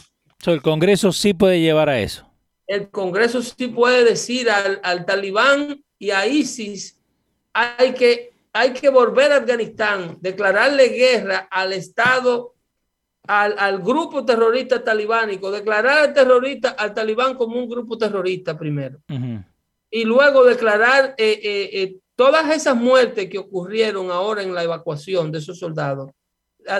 [0.46, 2.30] el Congreso sí puede llevar a eso.
[2.68, 7.02] El Congreso sí puede decir al, talibán y a ISIS,
[7.52, 12.54] hay que, hay que volver a Afganistán, declararle guerra al Estado,
[13.26, 19.00] al, grupo terrorista talibánico, declarar al terrorista, al talibán como un grupo terrorista primero.
[19.90, 25.32] Y luego declarar eh, eh, eh, todas esas muertes que ocurrieron ahora en la evacuación
[25.32, 26.12] de esos soldados,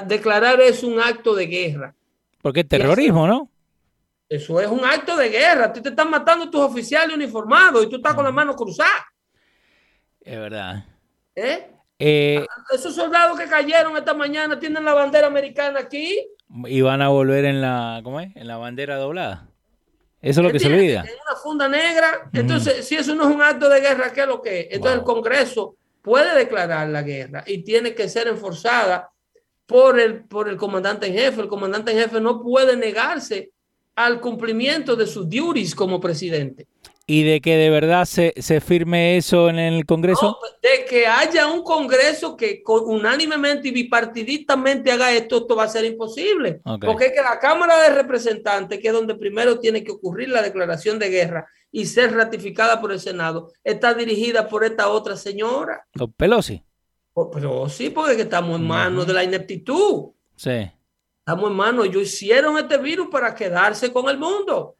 [0.06, 1.96] declarar es un acto de guerra.
[2.42, 3.50] Porque es terrorismo, ¿no?
[4.28, 5.68] Eso es un acto de guerra.
[5.68, 9.06] A ti te están matando tus oficiales uniformados y tú estás con las manos cruzadas.
[10.20, 10.84] Es verdad.
[11.34, 11.72] ¿Eh?
[11.98, 16.20] Eh, Esos soldados que cayeron esta mañana tienen la bandera americana aquí.
[16.66, 18.36] y van a volver en la, ¿cómo es?
[18.36, 19.48] En la bandera doblada.
[20.22, 21.02] Eso es lo que se olvida.
[21.02, 22.30] En una funda negra.
[22.34, 24.68] Entonces, si eso no es un acto de guerra, ¿qué es lo que es?
[24.72, 25.12] Entonces, Wow.
[25.12, 29.12] el Congreso puede declarar la guerra y tiene que ser enforzada
[29.66, 31.42] por el, por el comandante en jefe.
[31.42, 33.52] El comandante en jefe no puede negarse
[33.96, 36.68] al cumplimiento de sus duties como presidente.
[37.10, 40.28] Y de que de verdad se, se firme eso en el Congreso.
[40.28, 45.70] No, de que haya un Congreso que unánimemente y bipartidistamente haga esto, esto va a
[45.70, 46.62] ser imposible.
[46.80, 50.44] Porque es que la Cámara de Representantes, que es donde primero tiene que ocurrir la
[50.44, 55.88] declaración de guerra y ser ratificada por el Senado, está dirigida por esta otra señora.
[55.94, 56.64] Los Pelosi.
[57.34, 60.12] Pero sí, porque es que estamos en manos de la ineptitud.
[60.36, 60.72] Sí.
[61.18, 61.88] Estamos en manos.
[61.88, 64.76] Ellos hicieron este virus para quedarse con el mundo.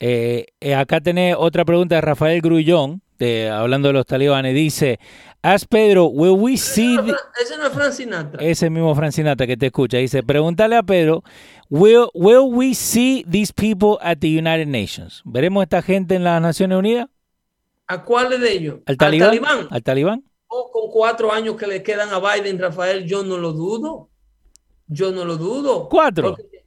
[0.00, 4.54] Eh, eh, acá tenés otra pregunta de Rafael Grullón, de, hablando de los talibanes.
[4.54, 4.98] Dice,
[5.42, 6.96] As Pedro, will we see...
[6.96, 8.42] the-" Ese no es Frank Sinatra.
[8.44, 9.98] Ese mismo Francinata que te escucha.
[9.98, 11.22] Dice, pregúntale a Pedro,
[11.68, 15.22] will, will we see these people at the United Nations?
[15.24, 17.08] ¿Veremos esta gente en las Naciones Unidas?
[17.86, 18.80] ¿A cuáles de ellos?
[18.86, 19.66] ¿Al talibán?
[19.70, 20.24] ¿Al talibán?
[20.46, 24.08] Oh, con cuatro años que le quedan a Biden, Rafael, yo no lo dudo.
[24.88, 25.88] Yo no lo dudo.
[25.88, 26.36] ¿Cuatro?
[26.36, 26.64] Porque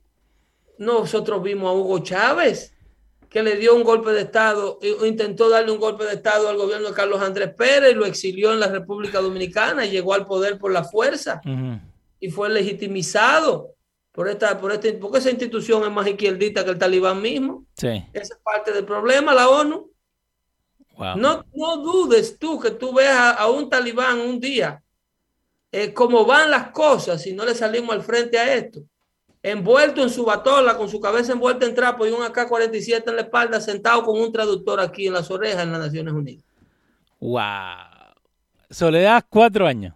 [0.77, 2.73] nosotros vimos a Hugo Chávez,
[3.33, 6.89] que le dio un golpe de Estado, intentó darle un golpe de Estado al gobierno
[6.89, 10.71] de Carlos Andrés Pérez, lo exilió en la República Dominicana y llegó al poder por
[10.71, 11.41] la fuerza
[12.19, 13.73] y fue legitimizado
[14.11, 17.65] por esta, por este, porque esa institución es más izquierdita que el talibán mismo.
[17.75, 18.05] Sí.
[18.13, 19.89] Esa es parte del problema, la ONU.
[20.95, 21.17] Wow.
[21.17, 24.83] No, no dudes tú que tú veas a, a un talibán un día,
[25.71, 28.83] eh, cómo van las cosas si no le salimos al frente a esto.
[29.45, 33.21] Envuelto en su batola, con su cabeza envuelta en trapo y un AK-47 en la
[33.23, 36.45] espalda, sentado con un traductor aquí en las orejas en las Naciones Unidas.
[37.19, 37.41] Wow.
[38.69, 39.93] Soledad, cuatro años.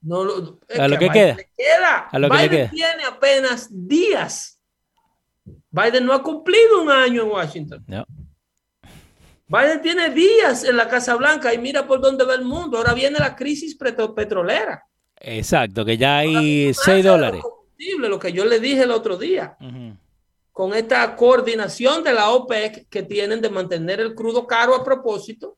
[0.00, 1.36] No, lo- A lo que Biden queda.
[1.56, 2.08] queda.
[2.12, 2.70] A lo que Biden queda.
[2.70, 4.60] tiene apenas días.
[5.70, 7.84] Biden no ha cumplido un año en Washington.
[7.88, 8.06] No.
[9.48, 12.78] Biden tiene días en la Casa Blanca y mira por dónde va el mundo.
[12.78, 14.84] Ahora viene la crisis petro- petrolera.
[15.16, 17.40] Exacto, que ya hay mismo 6 nace de dólares.
[17.42, 17.52] los
[17.98, 19.96] Lo que yo le dije el otro día, Ujú.
[20.52, 25.54] con esta coordinación de la OPEC que tienen de mantener el crudo caro a propósito,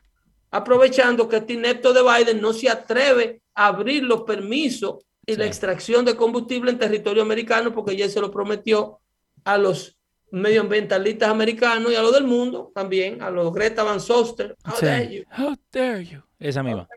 [0.51, 5.39] aprovechando que este inepto de Biden no se atreve a abrir los permisos y Sí.
[5.39, 9.01] la extracción de combustible en territorio americano porque ya se lo prometió
[9.45, 9.97] a los
[10.31, 14.57] medioambientalistas americanos y a los del mundo también, a los Greta Van Soster.
[14.65, 14.87] How Sí.
[14.87, 15.25] dare you.
[15.37, 16.21] How dare you.
[16.39, 16.89] Esa misma.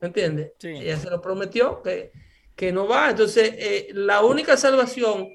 [0.00, 0.52] ¿Me entiendes?
[0.58, 0.68] Sí.
[0.68, 2.10] Ella se lo prometió que,
[2.56, 3.10] que no va.
[3.10, 5.28] Entonces, eh, la única salvación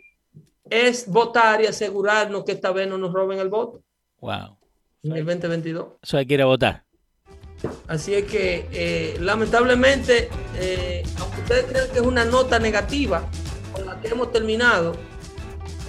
[0.69, 3.81] es votar y asegurarnos que esta vez no nos roben el voto
[4.19, 4.57] Wow.
[5.03, 5.87] en el 2022.
[6.01, 6.83] Eso hay que ir a votar.
[7.87, 13.27] Así es que, eh, lamentablemente, eh, aunque ustedes crean que es una nota negativa
[13.73, 14.95] con la que hemos terminado,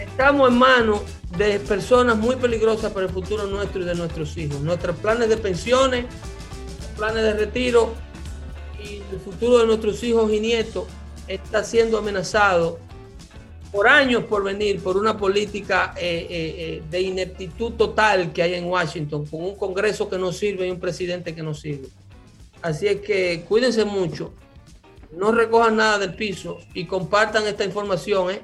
[0.00, 1.02] estamos en manos
[1.36, 4.60] de personas muy peligrosas para el futuro nuestro y de nuestros hijos.
[4.60, 6.06] Nuestros planes de pensiones,
[6.96, 7.92] planes de retiro
[8.82, 10.84] y el futuro de nuestros hijos y nietos
[11.28, 12.78] está siendo amenazado
[13.70, 18.54] por años por venir por una política eh, eh, eh, de ineptitud total que hay
[18.54, 21.88] en Washington, con un Congreso que no sirve y un presidente que no sirve.
[22.62, 24.32] Así es que cuídense mucho,
[25.12, 28.30] no recojan nada del piso y compartan esta información.
[28.30, 28.40] ¿eh?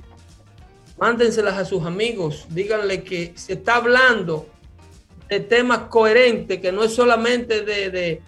[0.98, 4.46] Mándenselas a sus amigos, díganle que se está hablando
[5.28, 8.22] de temas coherentes, que no es solamente de, de,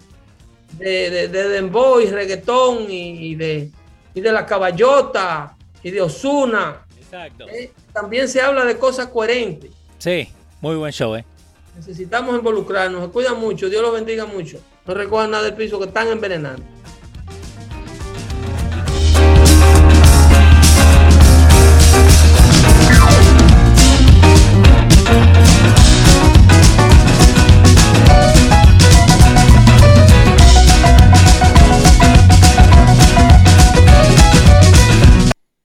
[0.77, 3.71] de, de, de dembow y reggaetón y de,
[4.17, 6.87] y de la caballota y de Osuna.
[6.97, 7.47] Exacto.
[7.49, 7.71] ¿eh?
[7.93, 9.69] También se habla de cosas coherentes.
[9.99, 10.27] Sí,
[10.59, 11.23] muy buen show, ¿eh?
[11.75, 13.03] Necesitamos involucrarnos.
[13.03, 13.69] Se cuidan mucho.
[13.69, 14.59] Dios los bendiga mucho.
[14.87, 16.63] No recojan nada del piso que están envenenando.